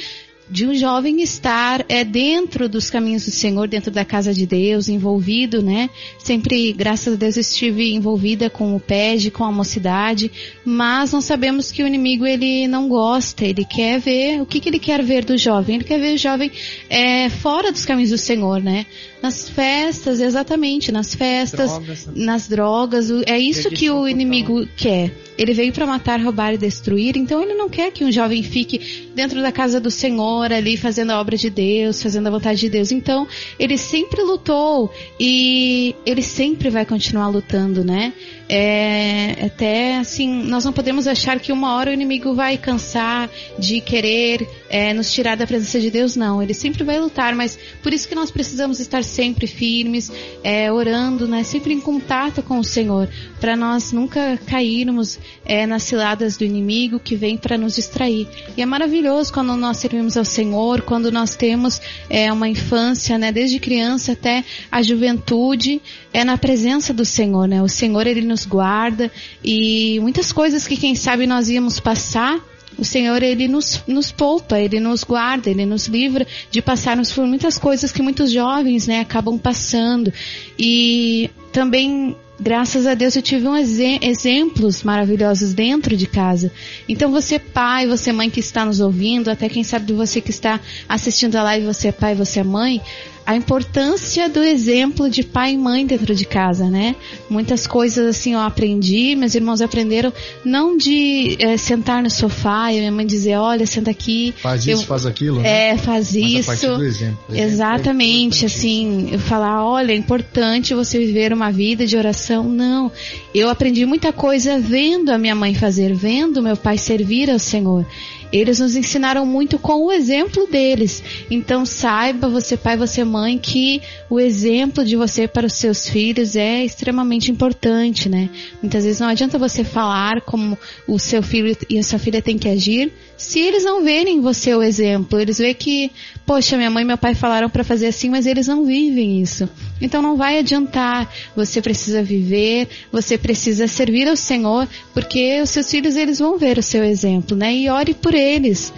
de 0.49 0.65
um 0.65 0.75
jovem 0.75 1.21
estar 1.21 1.83
é, 1.89 2.03
dentro 2.03 2.69
dos 2.69 2.89
caminhos 2.89 3.25
do 3.25 3.31
Senhor, 3.31 3.67
dentro 3.67 3.89
da 3.89 4.05
casa 4.05 4.33
de 4.33 4.45
Deus, 4.45 4.87
envolvido, 4.87 5.61
né? 5.61 5.89
Sempre, 6.19 6.71
graças 6.73 7.13
a 7.13 7.17
Deus, 7.17 7.37
estive 7.37 7.93
envolvida 7.93 8.49
com 8.49 8.75
o 8.75 8.79
PED, 8.79 9.31
com 9.31 9.43
a 9.43 9.51
mocidade, 9.51 10.31
mas 10.63 11.11
nós 11.11 11.25
sabemos 11.25 11.71
que 11.71 11.81
o 11.83 11.87
inimigo 11.87 12.25
ele 12.25 12.67
não 12.67 12.87
gosta, 12.87 13.43
ele 13.43 13.65
quer 13.65 13.99
ver, 13.99 14.41
o 14.41 14.45
que, 14.45 14.59
que 14.59 14.69
ele 14.69 14.79
quer 14.79 15.03
ver 15.03 15.25
do 15.25 15.37
jovem? 15.37 15.75
Ele 15.77 15.83
quer 15.83 15.99
ver 15.99 16.15
o 16.15 16.17
jovem 16.17 16.51
é, 16.89 17.29
fora 17.29 17.71
dos 17.71 17.85
caminhos 17.85 18.11
do 18.11 18.17
Senhor, 18.17 18.61
né? 18.61 18.85
Nas 19.25 19.49
festas, 19.49 20.21
exatamente, 20.21 20.91
nas 20.91 21.15
festas, 21.15 21.71
drogas. 21.71 22.07
nas 22.13 22.47
drogas, 22.47 23.09
é 23.25 23.39
isso 23.39 23.71
que 23.71 23.89
o 23.89 24.07
inimigo 24.07 24.67
quer. 24.77 25.11
Ele 25.35 25.51
veio 25.51 25.73
para 25.73 25.87
matar, 25.87 26.21
roubar 26.21 26.53
e 26.53 26.59
destruir, 26.59 27.17
então 27.17 27.41
ele 27.41 27.55
não 27.55 27.67
quer 27.67 27.91
que 27.91 28.05
um 28.05 28.11
jovem 28.11 28.43
fique 28.43 29.09
dentro 29.15 29.41
da 29.41 29.51
casa 29.51 29.79
do 29.79 29.89
Senhor 29.89 30.53
ali 30.53 30.77
fazendo 30.77 31.11
a 31.11 31.19
obra 31.19 31.35
de 31.35 31.49
Deus, 31.49 32.03
fazendo 32.03 32.27
a 32.27 32.29
vontade 32.29 32.59
de 32.59 32.69
Deus. 32.69 32.91
Então, 32.91 33.27
ele 33.57 33.79
sempre 33.79 34.21
lutou 34.21 34.93
e 35.19 35.95
ele 36.05 36.21
sempre 36.21 36.69
vai 36.69 36.85
continuar 36.85 37.27
lutando, 37.27 37.83
né? 37.83 38.13
É, 38.47 39.45
até 39.45 39.97
assim, 39.97 40.43
nós 40.43 40.63
não 40.63 40.71
podemos 40.71 41.07
achar 41.07 41.39
que 41.39 41.51
uma 41.51 41.75
hora 41.75 41.89
o 41.89 41.93
inimigo 41.93 42.35
vai 42.35 42.57
cansar 42.57 43.27
de 43.57 43.81
querer 43.81 44.47
é, 44.69 44.93
nos 44.93 45.11
tirar 45.11 45.35
da 45.35 45.47
presença 45.47 45.79
de 45.79 45.89
Deus, 45.89 46.15
não. 46.15 46.41
Ele 46.41 46.53
sempre 46.53 46.83
vai 46.83 46.99
lutar, 46.99 47.35
mas 47.35 47.57
por 47.81 47.91
isso 47.91 48.07
que 48.07 48.15
nós 48.15 48.29
precisamos 48.29 48.79
estar 48.79 49.03
sempre 49.15 49.47
firmes, 49.47 50.11
é, 50.43 50.71
orando, 50.71 51.27
né? 51.27 51.43
Sempre 51.43 51.73
em 51.73 51.79
contato 51.79 52.43
com 52.43 52.59
o 52.59 52.63
Senhor, 52.63 53.09
para 53.39 53.55
nós 53.55 53.91
nunca 53.93 54.37
cairmos 54.45 55.17
é, 55.45 55.65
nas 55.65 55.83
ciladas 55.83 56.35
do 56.35 56.43
inimigo 56.43 56.99
que 56.99 57.15
vem 57.15 57.37
para 57.37 57.57
nos 57.57 57.75
distrair. 57.75 58.27
E 58.57 58.61
é 58.61 58.65
maravilhoso 58.65 59.31
quando 59.31 59.55
nós 59.55 59.77
servimos 59.77 60.17
ao 60.17 60.25
Senhor, 60.25 60.81
quando 60.81 61.11
nós 61.11 61.35
temos 61.35 61.81
é, 62.09 62.31
uma 62.31 62.49
infância, 62.49 63.17
né? 63.17 63.31
Desde 63.31 63.59
criança 63.59 64.11
até 64.11 64.43
a 64.69 64.81
juventude, 64.81 65.81
é 66.13 66.23
na 66.23 66.37
presença 66.37 66.93
do 66.93 67.05
Senhor, 67.05 67.47
né? 67.47 67.61
O 67.61 67.69
Senhor 67.69 68.05
ele 68.05 68.21
nos 68.21 68.45
guarda 68.45 69.09
e 69.43 69.97
muitas 70.01 70.31
coisas 70.31 70.67
que 70.67 70.75
quem 70.75 70.93
sabe 70.95 71.25
nós 71.25 71.49
íamos 71.49 71.79
passar 71.79 72.54
o 72.77 72.83
Senhor, 72.83 73.21
Ele 73.23 73.47
nos, 73.47 73.81
nos 73.87 74.11
poupa, 74.11 74.59
Ele 74.59 74.79
nos 74.79 75.03
guarda, 75.03 75.49
Ele 75.49 75.65
nos 75.65 75.87
livra 75.87 76.25
de 76.51 76.61
passarmos 76.61 77.11
por 77.11 77.25
muitas 77.25 77.57
coisas 77.57 77.91
que 77.91 78.01
muitos 78.01 78.31
jovens, 78.31 78.87
né, 78.87 78.99
acabam 78.99 79.37
passando. 79.37 80.11
E 80.57 81.29
também, 81.51 82.15
graças 82.39 82.85
a 82.85 82.93
Deus, 82.93 83.15
eu 83.15 83.21
tive 83.21 83.47
um 83.47 83.55
exemplos 83.55 84.83
maravilhosos 84.83 85.53
dentro 85.53 85.95
de 85.95 86.07
casa. 86.07 86.51
Então, 86.87 87.11
você 87.11 87.39
pai, 87.39 87.87
você 87.87 88.11
mãe 88.11 88.29
que 88.29 88.39
está 88.39 88.65
nos 88.65 88.79
ouvindo, 88.79 89.29
até 89.29 89.47
quem 89.47 89.63
sabe 89.63 89.85
de 89.85 89.93
você 89.93 90.19
que 90.19 90.31
está 90.31 90.59
assistindo 90.87 91.35
a 91.35 91.43
live, 91.43 91.65
você 91.65 91.89
é 91.89 91.91
pai, 91.91 92.15
você 92.15 92.41
é 92.41 92.43
mãe, 92.43 92.81
a 93.25 93.35
importância 93.35 94.29
do 94.29 94.43
exemplo 94.43 95.09
de 95.09 95.23
pai 95.23 95.53
e 95.53 95.57
mãe 95.57 95.85
dentro 95.85 96.13
de 96.13 96.25
casa, 96.25 96.69
né? 96.69 96.95
Muitas 97.29 97.65
coisas 97.65 98.05
assim 98.15 98.33
eu 98.33 98.39
aprendi, 98.39 99.15
meus 99.15 99.33
irmãos 99.33 99.61
aprenderam 99.61 100.13
não 100.43 100.77
de 100.77 101.35
é, 101.39 101.57
sentar 101.57 102.03
no 102.03 102.09
sofá 102.09 102.71
e 102.71 102.77
minha 102.77 102.91
mãe 102.91 103.05
dizer, 103.05 103.35
olha, 103.37 103.65
senta 103.65 103.89
aqui. 103.89 104.33
Faz 104.37 104.67
isso, 104.67 104.83
eu, 104.83 104.87
faz 104.87 105.05
aquilo. 105.07 105.41
Né? 105.41 105.71
É, 105.71 105.77
faz 105.77 106.13
Mas 106.13 106.23
isso. 106.23 106.51
A 106.51 106.53
partir 106.53 106.77
do 106.77 106.83
exemplo. 106.83 107.17
Exemplo 107.29 107.43
Exatamente, 107.51 108.43
é 108.43 108.47
assim, 108.47 109.09
eu 109.11 109.19
falar, 109.19 109.65
olha, 109.65 109.91
é 109.91 109.95
importante 109.95 110.75
você 110.75 110.99
viver 110.99 111.33
uma 111.33 111.51
vida 111.51 111.85
de 111.85 111.97
oração. 111.97 112.43
Não, 112.43 112.91
eu 113.33 113.49
aprendi 113.49 113.85
muita 113.85 114.13
coisa 114.13 114.59
vendo 114.59 115.09
a 115.09 115.17
minha 115.17 115.33
mãe 115.33 115.55
fazer, 115.55 115.95
vendo 115.95 116.43
meu 116.43 116.55
pai 116.55 116.77
servir 116.77 117.31
ao 117.31 117.39
Senhor. 117.39 117.85
Eles 118.31 118.59
nos 118.59 118.75
ensinaram 118.75 119.25
muito 119.25 119.57
com 119.57 119.85
o 119.85 119.91
exemplo 119.91 120.47
deles. 120.47 121.03
Então 121.29 121.65
saiba, 121.65 122.27
você 122.27 122.57
pai, 122.57 122.77
você 122.77 123.03
mãe, 123.03 123.37
que 123.37 123.81
o 124.09 124.19
exemplo 124.19 124.83
de 124.83 124.95
você 124.95 125.27
para 125.27 125.47
os 125.47 125.53
seus 125.53 125.87
filhos 125.87 126.35
é 126.35 126.63
extremamente 126.63 127.31
importante, 127.31 128.09
né? 128.09 128.29
Muitas 128.61 128.83
vezes 128.83 128.99
não 128.99 129.07
adianta 129.07 129.37
você 129.37 129.63
falar 129.63 130.21
como 130.21 130.57
o 130.87 130.99
seu 130.99 131.21
filho 131.21 131.55
e 131.69 131.79
a 131.79 131.83
sua 131.83 131.99
filha 131.99 132.21
têm 132.21 132.37
que 132.37 132.49
agir, 132.49 132.91
se 133.17 133.39
eles 133.39 133.63
não 133.63 133.83
verem 133.83 134.21
você 134.21 134.53
o 134.53 134.61
exemplo. 134.61 135.19
Eles 135.19 135.37
veem 135.37 135.53
que, 135.53 135.91
poxa, 136.25 136.57
minha 136.57 136.69
mãe 136.69 136.83
e 136.83 136.87
meu 136.87 136.97
pai 136.97 137.13
falaram 137.13 137.49
para 137.49 137.63
fazer 137.63 137.87
assim, 137.87 138.09
mas 138.09 138.25
eles 138.25 138.47
não 138.47 138.65
vivem 138.65 139.21
isso. 139.21 139.47
Então 139.79 140.01
não 140.01 140.17
vai 140.17 140.39
adiantar. 140.39 141.11
Você 141.35 141.61
precisa 141.61 142.01
viver, 142.01 142.67
você 142.91 143.17
precisa 143.17 143.67
servir 143.67 144.07
ao 144.07 144.15
Senhor, 144.15 144.67
porque 144.93 145.41
os 145.41 145.49
seus 145.49 145.69
filhos 145.69 145.95
eles 145.95 146.19
vão 146.19 146.37
ver 146.37 146.57
o 146.57 146.63
seu 146.63 146.83
exemplo, 146.83 147.37
né? 147.37 147.53
E 147.53 147.69
ore 147.69 147.93
por 147.93 148.13
eles. 148.13 148.73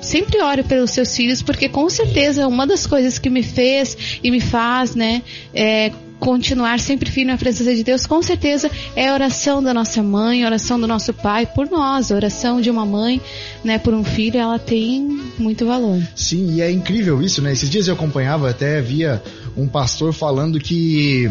Sempre 0.00 0.40
ore 0.40 0.62
pelos 0.62 0.90
seus 0.90 1.14
filhos, 1.14 1.42
porque 1.42 1.68
com 1.68 1.88
certeza 1.88 2.48
uma 2.48 2.66
das 2.66 2.86
coisas 2.86 3.18
que 3.18 3.30
me 3.30 3.42
fez 3.42 4.18
e 4.22 4.30
me 4.30 4.40
faz, 4.40 4.96
né, 4.96 5.22
é 5.54 5.92
continuar 6.22 6.78
sempre 6.78 7.10
firme 7.10 7.32
na 7.32 7.36
presença 7.36 7.74
de 7.74 7.82
Deus, 7.82 8.06
com 8.06 8.22
certeza 8.22 8.70
é 8.94 9.08
a 9.08 9.14
oração 9.14 9.60
da 9.60 9.74
nossa 9.74 10.00
mãe, 10.04 10.44
a 10.44 10.46
oração 10.46 10.78
do 10.78 10.86
nosso 10.86 11.12
pai 11.12 11.46
por 11.46 11.68
nós, 11.68 12.12
a 12.12 12.14
oração 12.14 12.60
de 12.60 12.70
uma 12.70 12.86
mãe, 12.86 13.20
né, 13.64 13.76
por 13.76 13.92
um 13.92 14.04
filho, 14.04 14.38
ela 14.38 14.56
tem 14.56 15.02
muito 15.36 15.66
valor. 15.66 16.00
Sim, 16.14 16.54
e 16.54 16.60
é 16.60 16.70
incrível 16.70 17.20
isso, 17.20 17.42
né? 17.42 17.52
Esses 17.52 17.68
dias 17.68 17.88
eu 17.88 17.94
acompanhava, 17.94 18.48
até 18.48 18.80
via 18.80 19.20
um 19.56 19.66
pastor 19.66 20.12
falando 20.12 20.60
que 20.60 21.28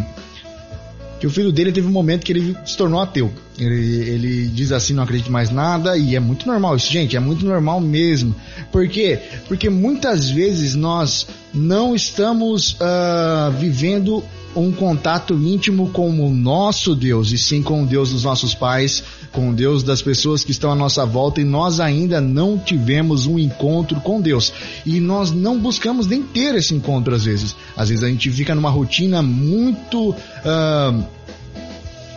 que 1.22 1.28
o 1.28 1.30
filho 1.30 1.52
dele 1.52 1.72
teve 1.72 1.88
um 1.88 1.92
momento 1.92 2.26
que 2.26 2.32
ele 2.32 2.58
se 2.66 2.76
tornou 2.76 3.00
ateu. 3.00 3.32
Ele, 3.58 4.10
ele 4.10 4.48
diz 4.48 4.72
assim, 4.72 4.92
não 4.92 5.04
acredito 5.04 5.32
mais 5.32 5.52
nada, 5.52 5.96
e 5.96 6.16
é 6.16 6.20
muito 6.20 6.48
normal 6.48 6.76
isso, 6.76 6.92
gente, 6.92 7.16
é 7.16 7.20
muito 7.20 7.46
normal 7.46 7.80
mesmo. 7.80 8.36
Por 8.72 8.88
quê? 8.90 9.20
Porque 9.48 9.70
muitas 9.70 10.32
vezes 10.32 10.74
nós 10.74 11.28
não 11.54 11.96
estamos 11.96 12.74
uh, 12.74 13.52
vivendo 13.60 14.24
um 14.56 14.72
contato 14.72 15.34
íntimo 15.34 15.90
com 15.90 16.10
o 16.10 16.34
nosso 16.34 16.96
Deus, 16.96 17.32
e 17.32 17.38
sim 17.38 17.62
com 17.62 17.84
o 17.84 17.86
Deus 17.86 18.12
dos 18.12 18.24
nossos 18.24 18.54
pais, 18.54 19.04
com 19.32 19.50
o 19.50 19.54
Deus 19.54 19.84
das 19.84 20.02
pessoas 20.02 20.44
que 20.44 20.52
estão 20.52 20.72
à 20.72 20.76
nossa 20.76 21.06
volta, 21.06 21.42
e 21.42 21.44
nós 21.44 21.80
ainda 21.80 22.20
não 22.20 22.58
tivemos 22.58 23.26
um 23.26 23.40
encontro 23.40 24.00
com 24.02 24.20
Deus. 24.20 24.54
E 24.86 25.00
nós 25.00 25.32
não 25.32 25.60
buscamos 25.60 26.08
nem 26.08 26.22
ter 26.22 26.56
esse 26.56 26.74
encontro 26.74 27.16
às 27.16 27.26
vezes. 27.26 27.56
Às 27.76 27.90
vezes 27.90 28.04
a 28.04 28.08
gente 28.08 28.30
fica 28.30 28.54
numa 28.54 28.70
rotina 28.70 29.22
muito. 29.22 30.10
Uh, 30.10 31.22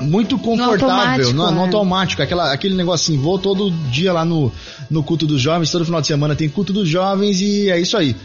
muito 0.01 0.37
confortável, 0.37 0.79
no 0.79 0.92
automático, 0.92 1.33
no, 1.33 1.51
no 1.53 1.59
é. 1.59 1.62
automático 1.62 2.20
aquela, 2.20 2.53
aquele 2.53 2.75
negocinho, 2.75 3.20
vou 3.20 3.38
todo 3.38 3.70
dia 3.90 4.12
lá 4.12 4.25
no, 4.25 4.53
no 4.90 5.05
culto 5.05 5.25
dos 5.25 5.40
jovens, 5.40 5.70
todo 5.70 5.85
final 5.85 6.01
de 6.01 6.09
semana 6.09 6.35
tem 6.35 6.49
culto 6.49 6.73
dos 6.73 6.88
jovens 6.88 7.40
e 7.40 7.70
é 7.70 7.79
isso 7.79 7.97
aí. 7.97 8.16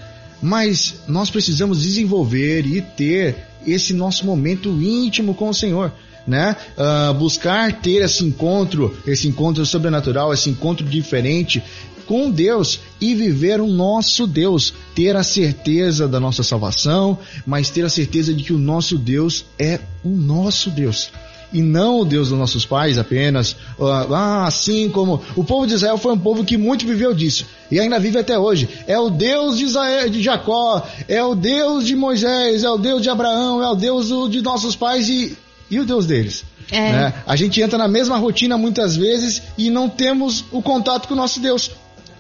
Mas 0.42 0.96
nós 1.08 1.30
precisamos 1.30 1.84
desenvolver 1.84 2.66
e 2.66 2.82
ter 2.82 3.49
esse 3.66 3.94
nosso 3.94 4.26
momento 4.26 4.70
íntimo 4.82 5.34
com 5.34 5.50
o 5.50 5.54
Senhor. 5.54 5.92
Né? 6.28 6.56
Uh, 6.78 7.14
buscar 7.16 7.82
ter 7.82 8.04
esse 8.04 8.24
encontro, 8.24 8.96
esse 9.08 9.28
encontro 9.28 9.66
sobrenatural, 9.66 10.34
esse 10.34 10.50
encontro 10.50 10.86
diferente 10.86 11.64
com 12.06 12.30
Deus 12.30 12.80
e 13.00 13.16
viver 13.16 13.62
o 13.62 13.68
nosso 13.68 14.28
Deus, 14.28 14.74
ter 14.96 15.16
a 15.16 15.24
certeza 15.24 16.08
da 16.08 16.20
nossa 16.20 16.44
salvação, 16.44 17.18
mas 17.46 17.70
ter 17.70 17.86
a 17.86 17.90
certeza 17.90 18.34
de 18.34 18.44
que 18.44 18.54
o 18.54 18.60
nosso 18.60 18.98
Deus 18.98 19.46
é 19.58 19.80
o 20.04 20.10
nosso 20.10 20.70
Deus 20.70 21.12
e 21.52 21.62
não 21.62 22.00
o 22.00 22.06
Deus 22.06 22.30
dos 22.30 22.38
nossos 22.38 22.66
pais 22.66 22.98
apenas. 22.98 23.56
Ah, 23.80 24.46
assim 24.46 24.90
como 24.90 25.22
o 25.36 25.44
povo 25.44 25.66
de 25.66 25.74
Israel 25.74 25.98
foi 25.98 26.14
um 26.14 26.20
povo 26.20 26.44
que 26.44 26.58
muito 26.58 26.86
viveu 26.86 27.14
disso 27.14 27.46
e 27.72 27.80
ainda 27.80 28.00
vive 28.00 28.18
até 28.18 28.38
hoje. 28.38 28.68
É 28.88 28.98
o 29.00 29.10
Deus 29.10 29.58
de, 29.58 29.66
Israel, 29.66 30.10
de 30.10 30.22
Jacó, 30.22 30.86
é 31.08 31.24
o 31.24 31.36
Deus 31.36 31.86
de 31.86 31.96
Moisés, 31.96 32.64
é 32.64 32.70
o 32.70 32.78
Deus 32.78 33.02
de 33.02 33.10
Abraão, 33.10 33.64
é 33.64 33.70
o 33.70 33.76
Deus 33.76 34.08
de 34.30 34.42
nossos 34.42 34.76
pais 34.76 35.08
e, 35.10 35.38
e 35.70 35.80
o 35.80 35.86
Deus 35.86 36.06
deles. 36.06 36.44
É. 36.72 36.92
Né? 36.92 37.14
A 37.26 37.36
gente 37.36 37.62
entra 37.62 37.78
na 37.78 37.88
mesma 37.88 38.18
rotina 38.18 38.58
muitas 38.58 38.96
vezes 38.96 39.42
e 39.58 39.70
não 39.70 39.90
temos 39.90 40.46
o 40.52 40.62
contato 40.62 41.08
com 41.08 41.14
o 41.14 41.18
nosso 41.18 41.40
Deus. 41.40 41.72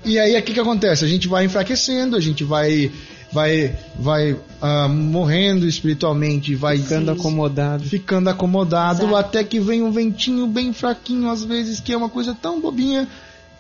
E 0.05 0.17
aí 0.17 0.37
o 0.37 0.41
que, 0.41 0.53
que 0.53 0.59
acontece? 0.59 1.03
A 1.03 1.07
gente 1.07 1.27
vai 1.27 1.45
enfraquecendo, 1.45 2.15
a 2.15 2.21
gente 2.21 2.43
vai 2.43 2.91
vai 3.31 3.75
vai 3.97 4.33
uh, 4.33 4.89
morrendo 4.89 5.67
espiritualmente, 5.67 6.55
vai 6.55 6.77
ficando 6.77 7.11
acomodado, 7.11 7.83
ficando 7.83 8.29
acomodado 8.29 9.03
Exato. 9.03 9.15
até 9.15 9.43
que 9.43 9.59
vem 9.59 9.81
um 9.81 9.91
ventinho 9.91 10.47
bem 10.47 10.73
fraquinho 10.73 11.29
às 11.29 11.43
vezes 11.43 11.79
que 11.79 11.93
é 11.93 11.97
uma 11.97 12.09
coisa 12.09 12.35
tão 12.39 12.59
bobinha 12.59 13.07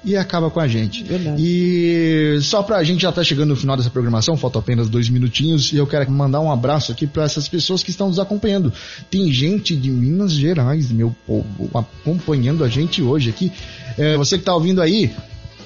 e 0.03 0.15
acaba 0.15 0.49
com 0.49 0.59
a 0.59 0.67
gente. 0.67 1.03
Verdade. 1.03 1.41
E 1.41 2.39
só 2.41 2.63
pra 2.63 2.83
gente 2.83 3.01
já 3.01 3.11
tá 3.11 3.23
chegando 3.23 3.49
no 3.49 3.55
final 3.55 3.75
dessa 3.75 3.89
programação, 3.89 4.37
falta 4.37 4.59
apenas 4.59 4.87
dois 4.87 5.09
minutinhos, 5.09 5.73
e 5.73 5.77
eu 5.77 5.85
quero 5.85 6.09
mandar 6.09 6.39
um 6.39 6.51
abraço 6.51 6.91
aqui 6.91 7.05
para 7.05 7.23
essas 7.23 7.47
pessoas 7.47 7.83
que 7.83 7.89
estão 7.89 8.07
nos 8.07 8.19
acompanhando. 8.19 8.71
Tem 9.11 9.31
gente 9.31 9.75
de 9.75 9.91
Minas 9.91 10.31
Gerais, 10.31 10.91
meu 10.91 11.13
povo, 11.27 11.69
acompanhando 11.73 12.63
a 12.63 12.69
gente 12.69 13.01
hoje 13.01 13.29
aqui. 13.29 13.51
É, 13.97 14.15
você 14.15 14.37
que 14.37 14.43
tá 14.45 14.53
ouvindo 14.53 14.81
aí, 14.81 15.11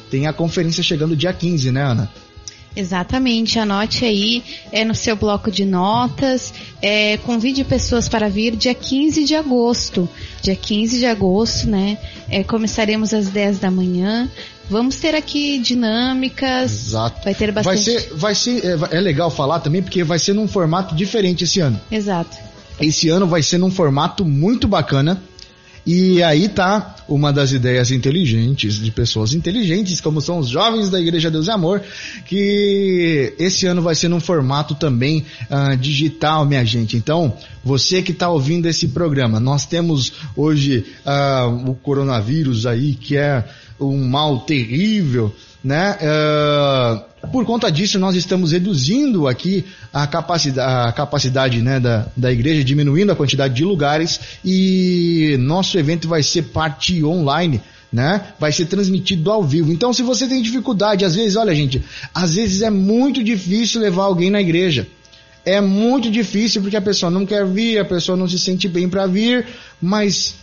tem 0.09 0.25
a 0.25 0.33
conferência 0.33 0.83
chegando 0.83 1.15
dia 1.15 1.31
15, 1.31 1.71
né, 1.71 1.83
Ana? 1.83 2.09
Exatamente, 2.75 3.59
anote 3.59 4.03
aí 4.03 4.43
é 4.71 4.83
no 4.83 4.95
seu 4.95 5.15
bloco 5.15 5.51
de 5.51 5.63
notas, 5.63 6.53
é, 6.81 7.17
convide 7.17 7.63
pessoas 7.63 8.09
para 8.09 8.27
vir 8.29 8.55
dia 8.55 8.73
15 8.73 9.25
de 9.25 9.35
agosto. 9.35 10.09
Dia 10.41 10.55
15 10.55 10.97
de 10.99 11.05
agosto, 11.05 11.69
né? 11.69 11.97
É, 12.27 12.43
começaremos 12.43 13.13
às 13.13 13.27
10 13.29 13.59
da 13.59 13.69
manhã. 13.69 14.29
Vamos 14.69 14.95
ter 14.95 15.13
aqui 15.13 15.59
dinâmicas. 15.59 16.87
Exato. 16.87 17.23
Vai 17.23 17.35
ter 17.35 17.51
bastante. 17.51 17.75
Vai 17.75 17.99
ser, 18.01 18.13
vai 18.13 18.35
ser 18.35 18.65
é, 18.65 18.97
é 18.97 18.99
legal 18.99 19.29
falar 19.29 19.59
também 19.59 19.83
porque 19.83 20.03
vai 20.03 20.17
ser 20.17 20.33
num 20.33 20.47
formato 20.47 20.95
diferente 20.95 21.43
esse 21.43 21.59
ano. 21.59 21.79
Exato. 21.91 22.37
Esse 22.79 23.07
ano 23.09 23.27
vai 23.27 23.43
ser 23.43 23.57
num 23.57 23.69
formato 23.69 24.25
muito 24.25 24.67
bacana. 24.67 25.21
E 25.85 26.23
aí 26.23 26.47
tá 26.47 26.95
uma 27.07 27.33
das 27.33 27.51
ideias 27.51 27.91
inteligentes 27.91 28.75
de 28.75 28.89
pessoas 28.89 29.33
inteligentes, 29.33 29.99
como 29.99 30.21
são 30.21 30.39
os 30.39 30.47
jovens 30.47 30.89
da 30.89 30.99
Igreja 30.99 31.29
Deus 31.29 31.47
e 31.47 31.51
Amor, 31.51 31.81
que 32.25 33.33
esse 33.37 33.65
ano 33.65 33.81
vai 33.81 33.93
ser 33.93 34.07
num 34.07 34.19
formato 34.19 34.75
também 34.75 35.25
uh, 35.49 35.75
digital, 35.75 36.45
minha 36.45 36.63
gente. 36.63 36.95
Então, 36.95 37.33
você 37.63 38.01
que 38.01 38.11
está 38.11 38.29
ouvindo 38.29 38.67
esse 38.67 38.87
programa, 38.87 39.39
nós 39.39 39.65
temos 39.65 40.13
hoje 40.35 40.85
uh, 41.05 41.69
o 41.69 41.75
coronavírus 41.75 42.65
aí, 42.65 42.95
que 42.95 43.17
é 43.17 43.43
um 43.79 44.07
mal 44.07 44.39
terrível, 44.41 45.33
né? 45.63 45.97
Uh, 46.01 47.12
por 47.31 47.45
conta 47.45 47.71
disso, 47.71 47.97
nós 47.97 48.15
estamos 48.15 48.51
reduzindo 48.51 49.27
aqui 49.27 49.65
a 49.93 50.05
capacidade, 50.05 50.87
a 50.87 50.91
capacidade 50.91 51.61
né, 51.61 51.79
da, 51.79 52.07
da 52.15 52.31
igreja, 52.31 52.63
diminuindo 52.63 53.11
a 53.11 53.15
quantidade 53.15 53.53
de 53.53 53.63
lugares 53.63 54.19
e 54.43 55.37
nosso 55.39 55.77
evento 55.77 56.07
vai 56.07 56.21
ser 56.21 56.43
parte 56.43 57.03
online. 57.03 57.61
Né? 57.91 58.21
Vai 58.39 58.51
ser 58.51 58.65
transmitido 58.65 59.31
ao 59.31 59.43
vivo. 59.43 59.71
Então, 59.71 59.93
se 59.93 60.01
você 60.01 60.27
tem 60.27 60.41
dificuldade, 60.41 61.05
às 61.05 61.15
vezes, 61.15 61.35
olha, 61.35 61.53
gente, 61.53 61.83
às 62.13 62.33
vezes 62.33 62.63
é 62.63 62.69
muito 62.71 63.23
difícil 63.23 63.79
levar 63.79 64.05
alguém 64.05 64.31
na 64.31 64.41
igreja. 64.41 64.87
É 65.45 65.61
muito 65.61 66.09
difícil 66.09 66.61
porque 66.61 66.75
a 66.75 66.81
pessoa 66.81 67.11
não 67.11 67.23
quer 67.23 67.45
vir, 67.45 67.77
a 67.77 67.85
pessoa 67.85 68.17
não 68.17 68.27
se 68.27 68.39
sente 68.39 68.67
bem 68.67 68.89
para 68.89 69.05
vir, 69.05 69.45
mas 69.79 70.33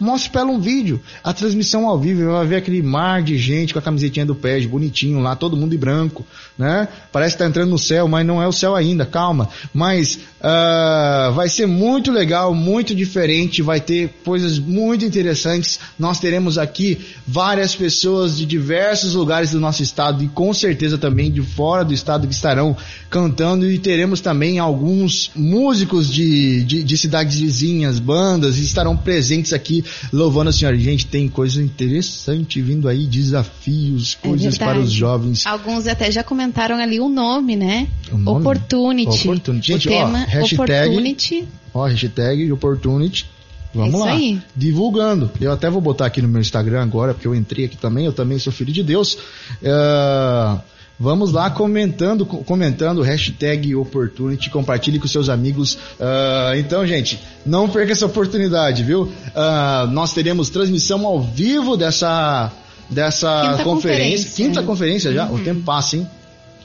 Mostre 0.00 0.30
ela 0.38 0.50
um 0.50 0.58
vídeo. 0.58 1.00
A 1.22 1.34
transmissão 1.34 1.86
ao 1.86 1.98
vivo 1.98 2.32
vai 2.32 2.46
ver 2.46 2.56
aquele 2.56 2.82
mar 2.82 3.22
de 3.22 3.36
gente 3.36 3.72
com 3.74 3.78
a 3.78 3.82
camisetinha 3.82 4.24
do 4.24 4.34
PES, 4.34 4.64
bonitinho 4.64 5.20
lá, 5.20 5.36
todo 5.36 5.56
mundo 5.56 5.74
em 5.74 5.78
branco, 5.78 6.26
né? 6.56 6.88
Parece 7.12 7.34
que 7.34 7.42
tá 7.42 7.48
entrando 7.48 7.70
no 7.70 7.78
céu, 7.78 8.08
mas 8.08 8.26
não 8.26 8.42
é 8.42 8.48
o 8.48 8.52
céu 8.52 8.74
ainda, 8.74 9.04
calma. 9.04 9.48
Mas 9.74 10.18
uh, 10.40 11.32
vai 11.34 11.48
ser 11.48 11.66
muito 11.66 12.10
legal, 12.10 12.54
muito 12.54 12.94
diferente, 12.94 13.60
vai 13.60 13.80
ter 13.80 14.14
coisas 14.24 14.58
muito 14.58 15.04
interessantes. 15.04 15.78
Nós 15.98 16.18
teremos 16.18 16.56
aqui 16.56 16.98
várias 17.26 17.76
pessoas 17.76 18.38
de 18.38 18.46
diversos 18.46 19.14
lugares 19.14 19.50
do 19.50 19.60
nosso 19.60 19.82
estado 19.82 20.24
e 20.24 20.28
com 20.28 20.54
certeza 20.54 20.96
também 20.96 21.30
de 21.30 21.42
fora 21.42 21.84
do 21.84 21.92
estado 21.92 22.26
que 22.26 22.34
estarão 22.34 22.76
cantando 23.10 23.70
e 23.70 23.78
teremos 23.78 24.20
também 24.20 24.58
alguns 24.58 25.30
músicos 25.34 26.08
de, 26.08 26.64
de, 26.64 26.82
de 26.82 26.96
cidades 26.96 27.38
vizinhas, 27.38 27.98
bandas, 27.98 28.56
estarão 28.56 28.96
presentes 28.96 29.52
aqui 29.52 29.84
louvando 30.12 30.50
a 30.50 30.52
senhora. 30.52 30.76
Gente, 30.78 31.06
tem 31.06 31.28
coisa 31.28 31.62
interessante 31.62 32.60
vindo 32.60 32.88
aí, 32.88 33.06
desafios, 33.06 34.18
É 34.22 34.28
coisas 34.28 34.56
para 34.58 34.66
verdade. 34.68 34.86
os 34.88 34.92
jovens. 34.92 35.46
Alguns 35.46 35.86
até 35.86 36.10
já 36.10 36.22
comentaram 36.22 36.76
ali 36.76 37.00
o 37.00 37.08
nome, 37.08 37.56
né? 37.56 37.88
O 38.12 38.18
nome? 38.18 38.40
Opportunity. 38.40 39.28
Opportunity. 39.28 39.66
Gente, 39.72 39.88
o 39.88 39.92
ó, 39.92 39.96
tema 40.04 40.18
hashtag- 40.18 40.54
Opportunity. 40.62 41.48
Ó, 41.74 41.86
hashtag 41.86 42.52
Opportunity. 42.52 43.26
Vamos 43.72 43.94
É 43.94 43.98
lá. 43.98 44.10
aí. 44.12 44.40
Divulgando. 44.56 45.30
Eu 45.40 45.52
até 45.52 45.70
vou 45.70 45.80
botar 45.80 46.06
aqui 46.06 46.20
no 46.20 46.26
meu 46.26 46.40
Instagram 46.40 46.82
agora, 46.82 47.14
porque 47.14 47.28
eu 47.28 47.34
entrei 47.34 47.66
aqui 47.66 47.76
também, 47.76 48.04
eu 48.04 48.12
também 48.12 48.36
sou 48.38 48.52
filho 48.52 48.72
de 48.72 48.82
Deus. 48.82 49.16
É, 49.62 50.58
Vamos 51.02 51.32
lá 51.32 51.48
comentando, 51.48 52.26
co- 52.26 52.44
comentando 52.44 53.00
hashtag 53.00 53.74
Opportunity, 53.74 54.50
compartilhe 54.50 54.98
com 54.98 55.08
seus 55.08 55.30
amigos. 55.30 55.78
Ah, 55.98 56.52
então, 56.58 56.86
gente, 56.86 57.18
não 57.46 57.70
perca 57.70 57.92
essa 57.92 58.04
oportunidade, 58.04 58.84
viu? 58.84 59.10
Ah, 59.34 59.88
nós 59.90 60.12
teremos 60.12 60.50
transmissão 60.50 61.06
ao 61.06 61.22
vivo 61.22 61.74
dessa, 61.74 62.52
dessa 62.90 63.28
Quinta 63.52 63.64
conferência. 63.64 63.64
conferência. 63.64 64.30
Quinta 64.44 64.62
conferência 64.62 65.12
já? 65.14 65.26
O 65.26 65.36
Uhum. 65.36 65.44
tempo 65.44 65.62
passa, 65.62 65.96
hein? 65.96 66.06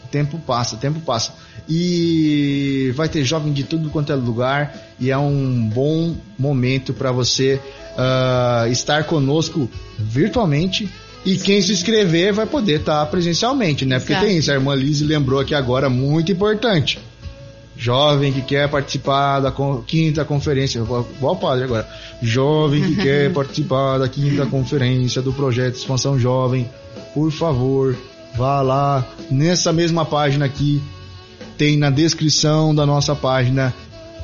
O 0.04 0.08
tempo 0.10 0.38
passa, 0.39 0.76
o 0.76 0.78
tempo 0.80 1.00
passa. 1.00 1.32
E 1.67 2.91
vai 2.95 3.08
ter 3.08 3.24
jovem 3.24 3.54
de 3.54 3.63
tudo 3.63 3.89
quanto 3.89 4.12
é 4.12 4.15
lugar 4.15 4.76
e 5.00 5.10
é 5.12 5.17
um 5.17 5.69
bom 5.74 6.13
momento 6.38 6.93
para 6.93 7.12
você 7.12 7.60
ah, 7.98 8.65
estar 8.69 9.06
conosco 9.06 9.69
virtualmente. 9.98 10.89
E 11.26 11.38
quem 11.38 11.60
se 11.62 11.72
inscrever 11.72 12.32
vai 12.34 12.46
poder 12.46 12.82
estar 12.82 13.04
presencialmente, 13.08 13.84
né? 13.86 13.98
Porque 13.98 14.14
Exato. 14.14 14.28
tem 14.28 14.38
isso, 14.38 14.52
a 14.52 14.54
irmã 14.54 14.76
Liz 14.76 15.02
lembrou 15.02 15.40
aqui 15.40 15.56
agora, 15.56 15.90
muito 15.90 16.32
importante. 16.32 17.00
Jovem 17.78 18.32
que 18.32 18.42
quer 18.42 18.70
participar 18.70 19.40
da 19.42 19.52
con- 19.52 19.82
quinta 19.82 20.24
conferência, 20.24 20.80
igual 20.80 21.36
padre 21.36 21.66
agora. 21.66 21.86
Jovem 22.22 22.82
que 22.84 22.96
quer 22.96 23.32
participar 23.34 23.98
da 23.98 24.08
quinta 24.08 24.46
conferência 24.46 25.22
do 25.22 25.34
projeto 25.34 25.76
Expansão 25.76 26.18
Jovem, 26.18 26.70
por 27.14 27.32
favor, 27.32 27.96
vá 28.38 28.62
lá 28.62 29.06
nessa 29.30 29.74
mesma 29.74 30.06
página 30.06 30.46
aqui, 30.46 30.82
tem 31.58 31.76
na 31.76 31.90
descrição 31.90 32.74
da 32.74 32.86
nossa 32.86 33.16
página 33.16 33.74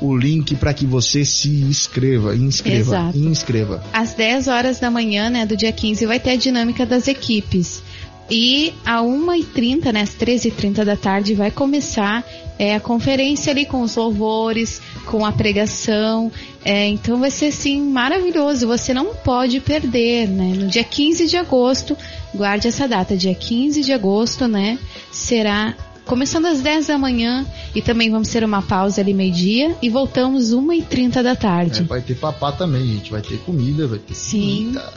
o 0.02 0.16
link 0.16 0.56
para 0.56 0.74
que 0.74 0.84
você 0.84 1.24
se 1.24 1.48
inscreva, 1.48 2.34
inscreva, 2.34 2.96
Exato. 2.96 3.18
inscreva. 3.18 3.84
Às 3.92 4.14
10 4.14 4.48
horas 4.48 4.80
da 4.80 4.90
manhã, 4.90 5.30
né, 5.30 5.46
do 5.46 5.56
dia 5.56 5.70
15, 5.70 6.04
vai 6.06 6.18
ter 6.18 6.30
a 6.30 6.36
dinâmica 6.36 6.84
das 6.84 7.06
equipes. 7.06 7.82
E 8.28 8.72
a 8.84 9.02
1h30, 9.02 9.92
né, 9.92 10.02
às 10.02 10.10
13h30 10.10 10.84
da 10.84 10.96
tarde, 10.96 11.34
vai 11.34 11.50
começar 11.50 12.24
é, 12.58 12.74
a 12.74 12.80
conferência 12.80 13.52
ali 13.52 13.64
com 13.64 13.82
os 13.82 13.94
louvores, 13.94 14.80
com 15.06 15.24
a 15.24 15.32
pregação. 15.32 16.32
É, 16.64 16.88
então 16.88 17.18
vai 17.18 17.30
ser, 17.30 17.46
assim, 17.46 17.80
maravilhoso. 17.82 18.66
Você 18.66 18.94
não 18.94 19.14
pode 19.14 19.60
perder, 19.60 20.28
né? 20.28 20.54
No 20.56 20.68
dia 20.68 20.84
15 20.84 21.26
de 21.26 21.36
agosto, 21.36 21.96
guarde 22.34 22.68
essa 22.68 22.88
data, 22.88 23.16
dia 23.16 23.34
15 23.34 23.82
de 23.82 23.92
agosto, 23.92 24.48
né? 24.48 24.78
Será 25.10 25.74
começando 26.06 26.46
às 26.46 26.60
10 26.60 26.86
da 26.88 26.98
manhã 26.98 27.46
e 27.74 27.80
também 27.82 28.10
vamos 28.10 28.28
ter 28.28 28.44
uma 28.44 28.62
pausa 28.62 29.00
ali 29.00 29.14
meio-dia 29.14 29.76
e 29.82 29.88
voltamos 29.88 30.52
1h30 30.52 31.22
da 31.22 31.30
É, 31.30 31.34
tarde. 31.34 31.82
vai 31.84 32.00
ter 32.00 32.14
papá 32.16 32.52
também, 32.52 32.84
gente. 32.86 33.10
Vai 33.10 33.22
ter 33.22 33.38
comida, 33.38 33.86
vai 33.86 33.98
ter 33.98 34.14
Sim. 34.14 34.72
comida. 34.72 34.92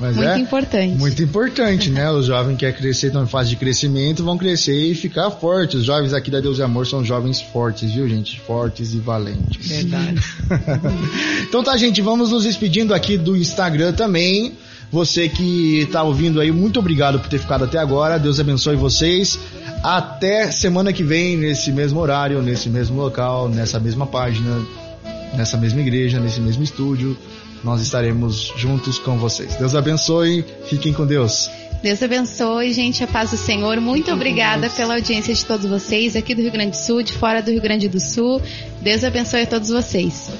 Mas 0.00 0.16
Muito 0.16 0.28
é 0.30 0.38
importante. 0.38 0.94
muito 0.96 1.22
importante, 1.22 1.90
né? 1.90 2.08
Os 2.10 2.26
jovens 2.26 2.52
que 2.54 2.60
querem 2.60 2.74
crescer, 2.76 3.08
estão 3.08 3.24
em 3.24 3.26
fase 3.26 3.50
de 3.50 3.56
crescimento, 3.56 4.24
vão 4.24 4.38
crescer 4.38 4.76
e 4.92 4.94
ficar 4.94 5.28
fortes. 5.30 5.80
Os 5.80 5.84
jovens 5.86 6.12
aqui 6.12 6.30
da 6.30 6.40
Deus 6.40 6.58
e 6.58 6.62
Amor 6.62 6.86
são 6.86 7.04
jovens 7.04 7.40
fortes, 7.40 7.92
viu, 7.92 8.08
gente? 8.08 8.40
Fortes 8.40 8.94
e 8.94 8.98
valentes. 8.98 9.66
Verdade. 9.68 10.20
Então 11.48 11.62
tá, 11.64 11.76
gente, 11.76 12.00
vamos 12.00 12.30
nos 12.30 12.44
despedindo 12.44 12.94
aqui 12.94 13.16
do 13.18 13.36
Instagram 13.36 13.92
também. 13.92 14.52
Você 14.90 15.28
que 15.28 15.86
tá 15.92 16.02
ouvindo 16.02 16.40
aí, 16.40 16.50
muito 16.50 16.78
obrigado 16.78 17.18
por 17.20 17.28
ter 17.28 17.38
ficado 17.38 17.64
até 17.64 17.78
agora. 17.78 18.18
Deus 18.18 18.40
abençoe 18.40 18.74
vocês. 18.74 19.38
Até 19.82 20.50
semana 20.50 20.92
que 20.92 21.02
vem, 21.02 21.36
nesse 21.36 21.70
mesmo 21.70 22.00
horário, 22.00 22.40
nesse 22.42 22.68
mesmo 22.70 23.00
local, 23.00 23.48
nessa 23.48 23.78
mesma 23.78 24.06
página, 24.06 24.64
nessa 25.36 25.56
mesma 25.56 25.80
igreja, 25.80 26.18
nesse 26.18 26.40
mesmo 26.40 26.62
estúdio. 26.62 27.16
Nós 27.62 27.82
estaremos 27.82 28.52
juntos 28.56 28.98
com 28.98 29.18
vocês. 29.18 29.56
Deus 29.56 29.74
abençoe. 29.74 30.44
Fiquem 30.68 30.92
com 30.92 31.04
Deus. 31.04 31.50
Deus 31.82 32.02
abençoe, 32.02 32.72
gente, 32.72 33.04
a 33.04 33.06
paz 33.06 33.30
do 33.30 33.36
Senhor. 33.36 33.80
Muito 33.80 34.10
obrigada 34.10 34.70
pela 34.70 34.94
audiência 34.94 35.34
de 35.34 35.44
todos 35.44 35.66
vocês, 35.66 36.16
aqui 36.16 36.34
do 36.34 36.40
Rio 36.40 36.50
Grande 36.50 36.70
do 36.72 36.76
Sul, 36.76 37.02
de 37.02 37.12
fora 37.12 37.40
do 37.40 37.50
Rio 37.50 37.60
Grande 37.60 37.88
do 37.88 38.00
Sul. 38.00 38.40
Deus 38.80 39.04
abençoe 39.04 39.42
a 39.42 39.46
todos 39.46 39.68
vocês. 39.68 40.30